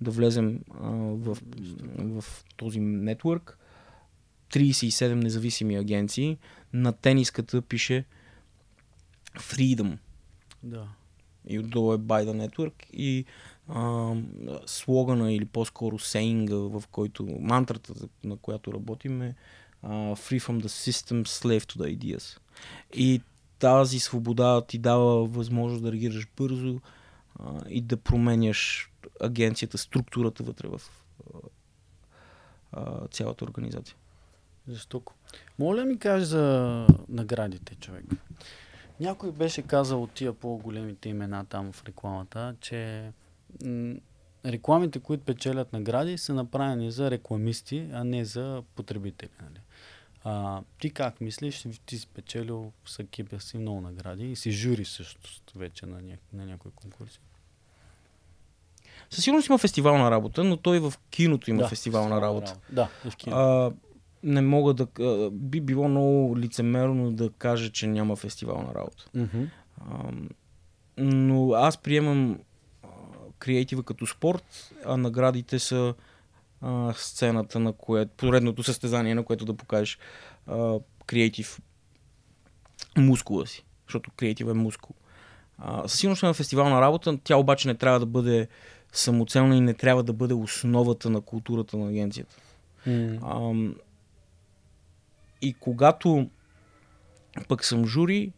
[0.00, 1.36] да влезем а, в,
[1.98, 3.58] в този нетворк.
[4.52, 6.38] 37 независими агенции.
[6.72, 8.04] На тениската пише
[9.38, 9.98] Freedom
[10.62, 10.88] да.
[11.46, 13.24] и отдолу е By the Network и
[13.68, 14.14] а,
[14.66, 19.34] слогана или по-скоро сейнга, в който мантрата, на която работим е
[19.82, 22.38] а, Free from the system, slave to the ideas.
[22.94, 23.20] И
[23.58, 26.80] тази свобода ти дава възможност да реагираш бързо
[27.38, 30.80] а, и да променяш агенцията, структурата вътре в
[31.34, 31.38] а,
[32.72, 33.96] а, цялата организация.
[34.70, 35.14] Жестоко.
[35.58, 38.04] Моля ми кажеш за наградите, човек.
[39.00, 43.10] Някой беше казал от тия по-големите имена там в рекламата, че
[43.64, 43.94] м-
[44.46, 49.30] рекламите, които печелят награди, са направени за рекламисти, а не за потребители.
[49.42, 49.60] Нали?
[50.24, 51.64] А, ти как мислиш?
[51.86, 56.18] Ти си печелил с екипа си много награди и си жури всъщност вече на, ня-
[56.32, 57.20] на някои конкурси.
[59.10, 62.56] Със сигурност има фестивална работа, но той в киното има Да, фестивална работа.
[62.70, 63.72] Да, и в кино.
[64.22, 64.86] Не мога да.
[65.30, 69.04] Би било много лицемерно да кажа, че няма фестивална работа.
[69.14, 69.44] Мгм.
[69.80, 70.12] А,
[70.98, 72.38] но аз приемам
[73.38, 75.94] креатива като спорт, а наградите са
[76.60, 78.12] а, сцената, на което.
[78.16, 79.98] поредното състезание, на което да покажеш
[81.06, 81.60] креатив
[82.96, 83.64] мускула си.
[83.86, 84.94] Защото креатив е мускул.
[85.58, 88.48] А, със сигурност има фестивална работа, тя обаче не трябва да бъде
[88.92, 92.36] самоцелна и не трябва да бъде основата на културата на агенцията.
[92.86, 93.74] М.
[95.42, 96.30] И когато
[97.48, 98.32] пък съм жури,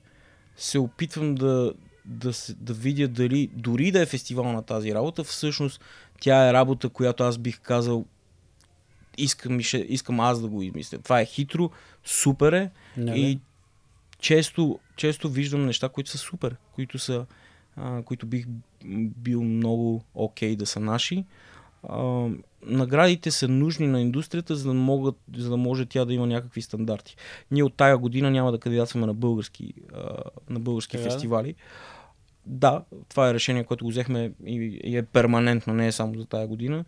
[0.56, 1.72] се опитвам да,
[2.04, 5.80] да, се, да видя дали, дори да е фестивал на тази работа, всъщност
[6.20, 8.04] тя е работа, която аз бих казал,
[9.18, 10.98] искам, искам аз да го измисля.
[10.98, 11.70] Това е хитро,
[12.04, 13.20] супер е Нали?
[13.20, 13.40] и
[14.18, 17.26] често, често виждам неща, които са супер, които, са,
[17.76, 18.46] а, които бих
[19.16, 21.24] бил много окей да са наши.
[21.88, 22.28] А,
[22.66, 26.62] наградите са нужни на индустрията, за да, могат, за да може тя да има някакви
[26.62, 27.16] стандарти.
[27.50, 31.10] Ние от тая година няма да кандидатстваме на български, а, на български Така ли?
[31.10, 31.54] фестивали.
[32.46, 36.26] Да, това е решение, което го взехме и, и е перманентно, не е само за
[36.26, 36.84] тая година,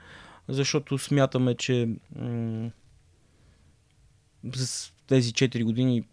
[0.49, 2.71] защото смятаме, че м-
[4.55, 6.05] с тези 4 години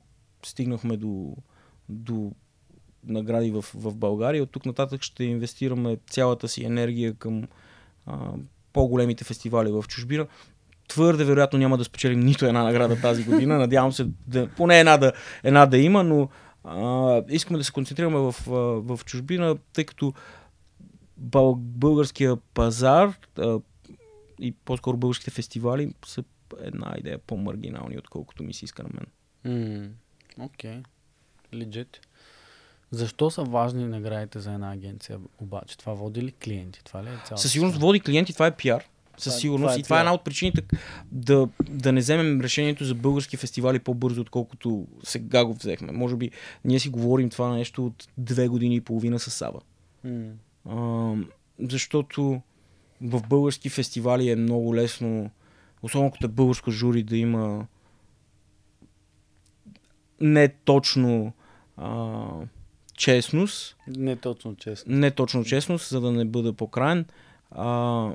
[0.46, 1.36] стигнахме до,
[1.90, 2.32] до
[3.04, 4.44] награди в, в България.
[4.44, 7.48] От тук нататък ще инвестираме цялата си енергия към
[8.06, 8.32] а,
[8.78, 10.28] по-големите фестивали в чужбина.
[10.88, 13.58] твърде вероятно няма да спечелим нито една награда тази година.
[13.66, 15.14] Надявам се да, поне една да,
[15.44, 16.30] една да има, но
[16.64, 18.36] а, искаме да се концентрираме в,
[18.82, 20.14] в чужбина, тъй като
[21.18, 23.60] бъл, българския пазар а,
[24.40, 26.24] и по-скоро българските фестивали са
[26.62, 29.06] една идея по-маргинални, отколкото ми се иска на мен.
[30.40, 30.72] Окей.
[30.72, 30.86] Mm, okay.
[31.54, 31.98] Legit.
[32.92, 35.78] Защо са важни наградите за една агенция обаче?
[35.78, 36.84] Това води ли клиенти?
[36.84, 37.38] Това ли е цялото?
[37.38, 38.84] Със сигурност води клиенти, това е пиар.
[39.18, 39.64] Със това, сигурност.
[39.64, 40.62] Това е и това е една от причините
[41.12, 45.92] да, да не вземем решението за български фестивали по-бързо, отколкото сега го взехме.
[45.92, 46.32] Може би
[46.66, 49.60] ние си говорим това нещо от две години и половина с Сава.
[50.06, 50.32] Mm.
[50.70, 51.14] А,
[51.60, 52.42] защото
[53.02, 55.32] в български фестивали е много лесно,
[55.82, 57.66] особено като е българско жури, да има
[60.22, 61.34] не точно
[61.78, 62.26] а,
[62.98, 63.78] честност.
[63.88, 65.00] Не точно честност.
[65.00, 67.06] Не точно честност, за да не бъда по-крайен.
[67.52, 68.12] А,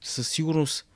[0.00, 0.86] със сигурност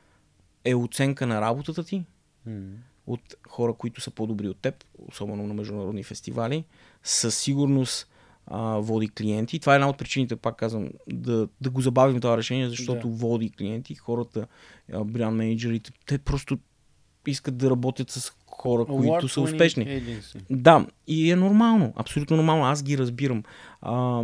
[0.65, 2.05] е оценка на работата ти
[2.49, 2.75] mm.
[3.07, 6.65] от хора, които са по-добри от теб, особено на международни фестивали.
[7.03, 8.09] Със сигурност
[8.47, 9.59] а, води клиенти.
[9.59, 13.15] Това е една от причините, пак казвам, да, да го забавим това решение, защото да.
[13.15, 13.95] води клиенти.
[13.95, 14.47] Хората,
[15.05, 16.59] бранд менеджерите, те просто
[17.27, 18.31] искат да работят с
[18.63, 19.87] хора, Award които са успешни.
[19.87, 20.43] Agency.
[20.51, 23.43] Да, и е нормално, абсолютно нормално, аз ги разбирам.
[23.81, 24.23] А,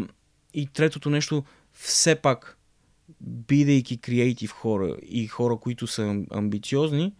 [0.54, 2.58] и третото нещо, все пак,
[3.20, 7.14] бидейки креатив хора и хора, които са амбициозни,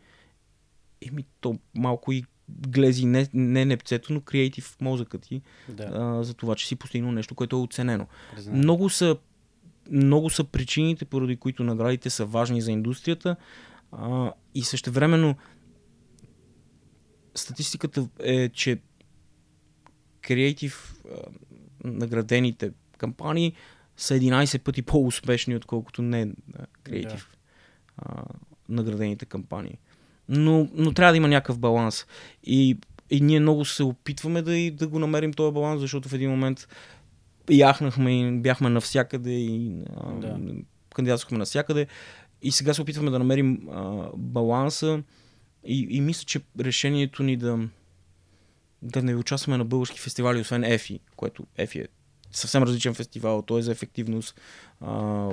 [1.09, 5.91] еми то малко и глези не, не непцето, но креатив мозъкът ти да.
[5.93, 8.07] а, за това, че си постигнал нещо, което е оценено.
[8.35, 8.59] Признам.
[8.59, 9.17] Много са,
[9.91, 13.37] много са причините, поради които наградите са важни за индустрията
[13.93, 15.35] а, и същевременно
[17.39, 18.79] статистиката е, че
[20.23, 20.95] креатив
[21.85, 23.53] наградените кампании
[23.97, 26.29] са 11 пъти по-успешни, отколкото не
[26.83, 27.31] креатив
[28.05, 28.23] да.
[28.69, 29.79] наградените кампании.
[30.29, 32.07] Но, но трябва да има някакъв баланс.
[32.45, 32.79] И,
[33.11, 36.69] и ние много се опитваме да, да го намерим този баланс, защото в един момент
[37.51, 39.73] яхнахме и бяхме навсякъде и
[40.21, 40.39] да.
[40.95, 41.87] кандидатствахме навсякъде.
[42.43, 45.03] И сега се опитваме да намерим а, баланса
[45.69, 47.69] и, и мисля, че решението ни да,
[48.83, 51.89] да не участваме на български фестивали, освен ЕФИ, което ЕФИ е
[52.31, 54.41] съвсем различен фестивал, той е за ефективност,
[54.81, 55.29] а,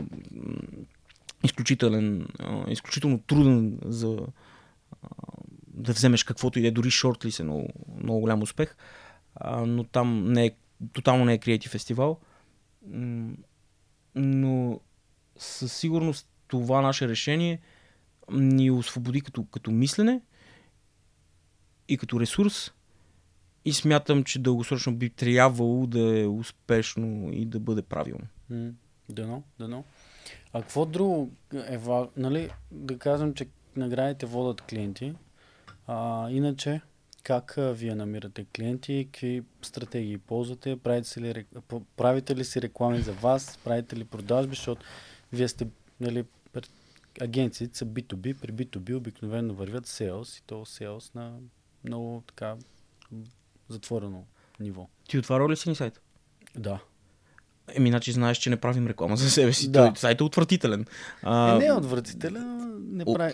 [1.43, 4.17] изключителен, а, изключително труден за
[4.91, 5.07] а,
[5.67, 7.67] да вземеш каквото и да е, дори шорт ли се много,
[8.03, 8.75] много голям успех,
[9.35, 10.51] а, но там не е,
[10.93, 12.19] тотално не е креатив фестивал.
[14.15, 14.79] Но
[15.37, 17.59] със сигурност това наше решение–
[18.31, 20.21] ни освободи като, като мислене
[21.87, 22.71] и като ресурс
[23.65, 28.27] и смятам, че дългосрочно би трябвало да е успешно и да бъде правилно.
[29.09, 29.83] Дано, дано.
[30.53, 31.31] А какво друго
[31.67, 32.11] е важно?
[32.17, 35.13] Нали, да кажем, че наградите водят клиенти,
[35.87, 36.81] а, иначе
[37.23, 41.45] как вие намирате клиенти, какви стратегии ползвате, правите, ли,
[41.97, 44.85] правите ли си реклами за вас, правите ли продажби, защото
[45.33, 45.67] вие сте
[45.99, 46.23] нали,
[47.21, 51.33] агенциите са B2B, при B2B обикновено вървят sales и то sales на
[51.83, 52.55] много така
[53.69, 54.25] затворено
[54.59, 54.87] ниво.
[55.07, 56.01] Ти отварял ли си ни сайт?
[56.57, 56.79] Да.
[57.73, 59.71] Еми, значи знаеш, че не правим реклама за себе си.
[59.71, 59.87] Да.
[59.87, 60.85] Той, сайт е отвратителен.
[61.23, 61.55] А...
[61.55, 63.33] Е, не е отвратителен, не прави...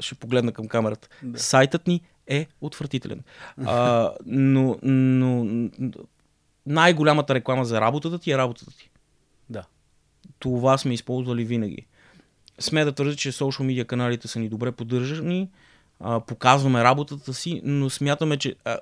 [0.00, 1.08] Ще погледна към камерата.
[1.22, 1.38] Да.
[1.38, 3.22] Сайтът ни е отвратителен.
[3.56, 5.46] А, но, но
[6.66, 8.90] най-голямата реклама за работата ти е работата ти
[10.38, 11.86] това сме използвали винаги.
[12.58, 15.50] Сме да твърдя, че social media каналите са ни добре поддържани,
[16.00, 18.78] а, показваме работата си, но смятаме, че а,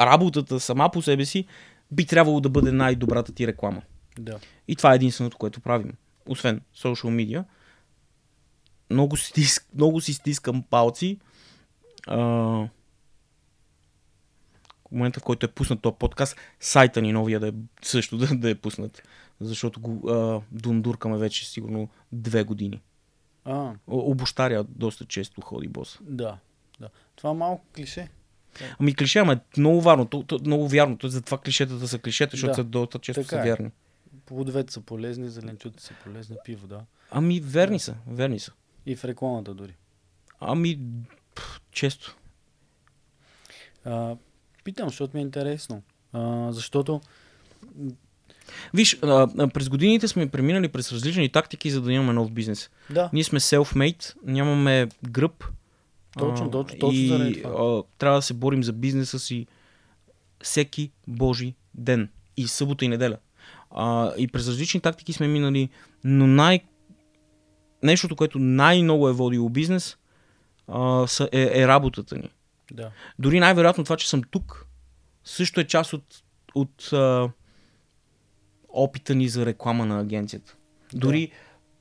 [0.00, 1.46] работата сама по себе си
[1.90, 3.82] би трябвало да бъде най-добрата ти реклама.
[4.18, 4.38] Да.
[4.68, 5.92] И това е единственото, което правим.
[6.26, 7.44] Освен social media.
[8.90, 11.18] Много си, стиск, много си стискам палци.
[12.06, 12.18] А,
[14.90, 17.52] в момента, в който е пуснат този подкаст, сайта ни новия да е
[17.82, 19.02] също да, да е пуснат
[19.40, 22.80] защото го а, дундуркаме вече сигурно две години.
[23.44, 23.72] А.
[23.86, 25.98] Обощаря доста често ходи бос.
[26.02, 26.38] Да,
[26.80, 26.88] да.
[27.16, 28.08] Това е малко клише.
[28.78, 30.06] Ами клише, ама е много вярно.
[30.06, 30.98] То, то, много вярно.
[30.98, 32.54] То, затова клишетата са клишета, защото да.
[32.54, 33.44] са доста често така са е.
[33.44, 33.70] вярни.
[34.26, 36.84] Плодовете са полезни, зеленчуци са полезни, пиво, да.
[37.10, 37.82] Ами верни да.
[37.82, 38.52] са, верни са.
[38.86, 39.76] И в рекламата дори.
[40.40, 40.80] Ами,
[41.72, 42.16] често.
[43.84, 44.16] А,
[44.64, 45.82] питам, защото ми е интересно.
[46.12, 47.00] А, защото
[48.74, 52.70] Виж, а, през годините сме преминали през различни тактики, за да имаме нов бизнес.
[52.90, 53.10] Да.
[53.12, 55.44] Ние сме self-made, нямаме гръб.
[56.18, 57.42] Точно, точно, точно и.
[57.46, 59.46] А, трябва да се борим за бизнеса си
[60.42, 62.08] всеки божи ден.
[62.36, 63.16] И събота и неделя.
[63.70, 65.68] А, и през различни тактики сме минали,
[66.04, 66.60] но най-
[67.82, 69.96] нещото, което най-много е водило бизнес,
[70.68, 72.30] а, са, е, е работата ни.
[72.72, 72.90] Да.
[73.18, 74.66] Дори най-вероятно това, че съм тук,
[75.24, 76.04] също е част от,
[76.54, 77.30] от а,
[78.72, 80.56] опита ни за реклама на агенцията.
[80.92, 81.30] Дори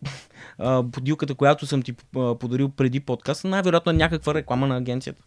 [0.58, 5.24] а, подилката, която съм ти подарил преди подкаста, най-вероятно е някаква реклама на агенцията.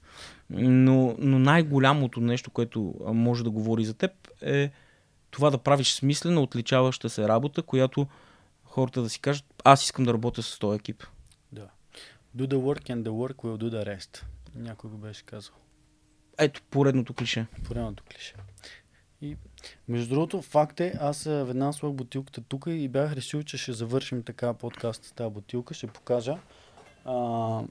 [0.51, 4.11] Но, но най-голямото нещо, което може да говори за теб
[4.43, 4.71] е
[5.31, 8.07] това да правиш смислена, отличаваща се работа, която
[8.65, 11.05] хората да си кажат, аз искам да работя с този екип.
[11.53, 11.69] Да.
[12.37, 14.25] Do the work and the work will do the rest.
[14.55, 15.55] Някой го беше казал.
[16.39, 17.47] Ето поредното клише.
[17.65, 18.35] Поредното клише.
[19.23, 19.37] И
[19.89, 23.73] между другото, факт е, аз а, веднага сложих бутилката тук и бях решил, че ще
[23.73, 25.75] завършим така подкаст с тази бутилка.
[25.75, 26.39] Ще покажа.
[27.05, 27.63] А,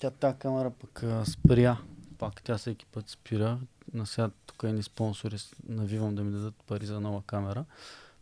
[0.00, 1.78] тя тази камера пък а, спря.
[2.18, 3.58] Пак тя всеки път спира.
[3.94, 5.36] На сега тук е ни спонсори
[5.68, 7.64] навивам да ми дадат пари за нова камера.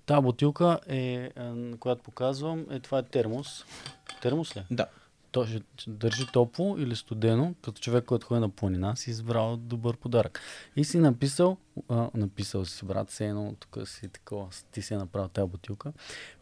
[0.07, 3.64] Та бутилка е, на която показвам, е това е термос.
[4.22, 4.61] Термос ли?
[4.61, 4.64] е?
[4.70, 4.87] Да.
[5.35, 9.57] То ще, ще държи топло или студено, като човек, който ходи на планина, си избрал
[9.57, 10.41] добър подарък.
[10.76, 11.57] И си написал,
[11.89, 15.93] а, написал си, брат, се едно, тук си такова, ти си е направил тази бутилка.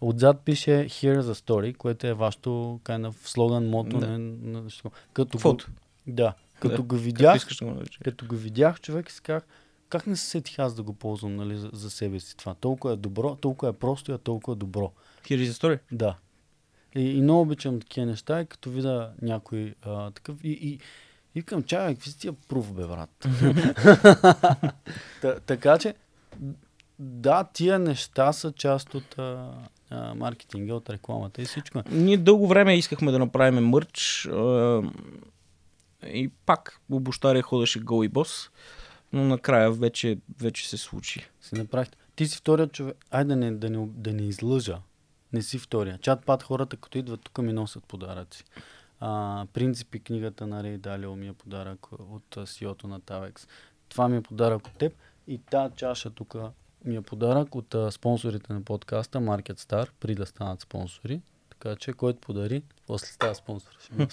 [0.01, 2.51] Отзад пише Here's a story, което е вашето
[2.85, 3.99] kind of слоган, мото.
[3.99, 4.19] Да.
[4.19, 5.01] Нещо такова.
[5.13, 5.67] като Фото.
[5.67, 5.73] Го,
[6.13, 9.47] да, като Да, го видях, искаш да го като го видях, човек си казах,
[9.89, 12.55] как не се сетих аз да го ползвам нали, за, за себе си това.
[12.55, 14.93] Толкова е добро, толкова е просто и е толкова добро.
[15.25, 15.79] Here is the story.
[15.93, 16.17] Да.
[16.97, 20.45] И, и много обичам такива неща, и като видя някой а, такъв.
[20.45, 20.79] И, и,
[21.35, 23.27] и викам, чакай, какви са тия прув, бе, брат?
[25.21, 25.95] Та, така че,
[26.99, 29.51] да, тия неща са част от а,
[29.91, 31.83] а, маркетинга, от рекламата и всичко.
[31.91, 34.83] Ние дълго време искахме да направим мърч а,
[36.07, 38.51] и пак обощаря ходеше гол и бос,
[39.13, 41.27] но накрая вече, вече се случи.
[41.41, 41.99] Си направихте.
[42.17, 42.97] Ти си вторият човек.
[43.11, 44.79] Айде да не, да не, да не излъжа.
[45.33, 45.99] Не си втория.
[45.99, 48.45] Чат пат хората, като идват тук ми носят подаръци.
[49.01, 53.49] А, принципи книгата на Рей Далио ми е подарък от CEO-то на Tavex.
[53.89, 54.95] Това ми е подарък от теб.
[55.27, 56.37] И тази чаша тук
[56.85, 61.21] ми е подарък от а, спонсорите на подкаста Market Star, при да станат спонсори.
[61.63, 63.71] Така че, който подари, после става спонсор.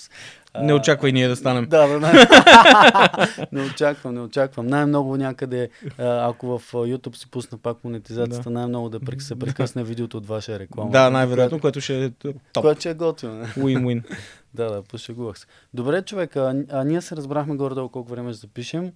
[0.62, 1.66] Не очаквай ние да станем.
[1.70, 3.48] Да, да, да.
[3.52, 4.68] не очаквам, не очаквам.
[4.68, 8.50] Най-много някъде, ако в YouTube си пусна пак монетизацията, Да.
[8.50, 10.92] най-много да се прекъсне видеото от ваша реклама.
[10.92, 12.36] Да, най-вероятно, което ще е топ.
[12.62, 13.46] Което ще е готино.
[13.46, 14.04] Win-win.
[14.54, 15.46] да, да, пошегувах се.
[15.74, 18.92] Добре, човек, а, а ние се разбрахме горе-долу колко време ще запишем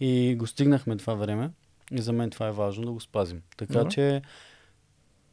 [0.00, 1.50] и го стигнахме това време.
[1.92, 3.42] И за мен това е важно да го спазим.
[3.56, 3.90] Така Добре.
[3.90, 4.22] че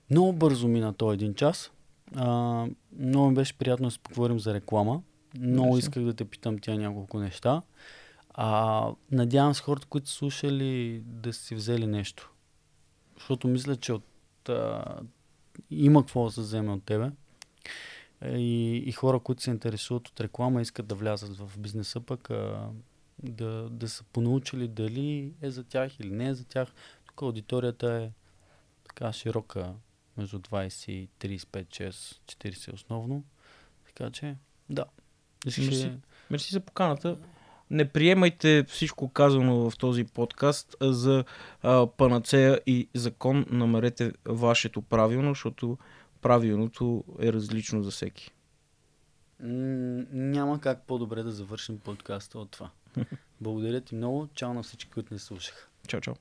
[0.09, 1.72] много бързо мина този един час.
[2.16, 2.68] А,
[2.99, 5.01] много ми беше приятно да си поговорим за реклама.
[5.39, 5.86] Много Мерси.
[5.86, 7.62] исках да те питам тя няколко неща.
[8.34, 12.32] А, надявам се хората, които са слушали, да си взели нещо.
[13.18, 14.03] Защото мисля, че от,
[14.49, 14.84] а,
[15.72, 17.12] има какво да се вземе от тебе.
[18.22, 22.30] Е, И, и хора, които се интересуват от реклама, искат да влязат в бизнеса, пък
[22.30, 22.70] а,
[23.24, 26.74] да, да са понаучили дали е за тях или не е за тях.
[27.05, 28.12] Тук аудиторията е
[28.88, 29.74] така широка,
[30.18, 31.89] между 20 и 35, 6,
[32.49, 33.24] 40 основно.
[33.86, 34.36] Така че,
[34.70, 34.86] да.
[35.45, 35.86] Искаш Мерси.
[35.86, 35.97] ли-
[36.30, 37.18] Мерси за поканата.
[37.70, 41.24] Не приемайте всичко казано в този подкаст за
[41.62, 43.45] а, панацея и закон.
[43.49, 45.78] Намерете вашето правилно, защото
[46.22, 48.32] правилното е различно за всеки.
[49.39, 52.70] Няма как по-добре да завършим подкаста от това.
[53.41, 54.28] Благодаря ти много.
[54.28, 55.68] Чао на всички, които не слушаха.
[55.88, 56.16] Чао, чао.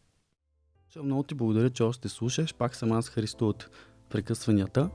[0.91, 2.55] Чао, много ти благодаря, че още слушаш.
[2.55, 3.70] Пак съм аз Христо от
[4.09, 4.91] прекъсванията.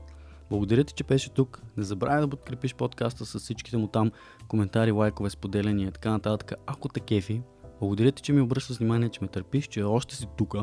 [0.50, 1.62] Благодаря ти, че беше тук.
[1.76, 4.12] Не забравяй да подкрепиш подкаста с всичките му там
[4.48, 6.52] коментари, лайкове, споделяния и така нататък.
[6.66, 7.42] Ако те кефи,
[7.80, 10.54] благодаря ти, че ми обръщаш внимание, че ме търпиш, че още си тук.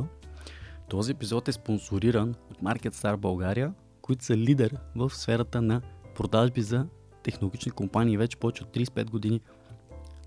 [0.90, 5.82] Този епизод е спонсориран от Market Star България, които са лидер в сферата на
[6.16, 6.88] продажби за
[7.24, 9.42] технологични компании вече повече от 35 години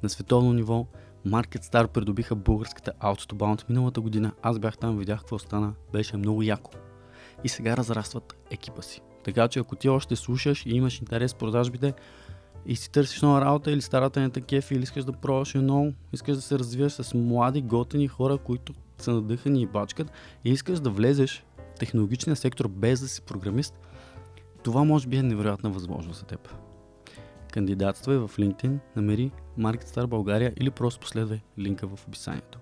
[0.02, 0.86] на световно ниво.
[1.26, 4.32] Market Star придобиха българската Outbound миналата година.
[4.42, 5.72] Аз бях там, видях какво стана.
[5.92, 6.70] Беше много яко.
[7.44, 9.00] И сега разрастват екипа си.
[9.24, 11.94] Така че ако ти още слушаш и имаш интерес в продажбите
[12.66, 16.36] и си търсиш нова работа или старата не такефи или искаш да пробваш едно, искаш
[16.36, 20.10] да се развиваш с млади, готини хора, които са надъхани и бачкат
[20.44, 23.78] и искаш да влезеш в технологичния сектор без да си програмист,
[24.62, 26.65] това може би е невероятна възможност за теб.
[27.56, 32.58] Кандидатствай в LinkedIn, намери Market Star България или просто последвай линка в описанието.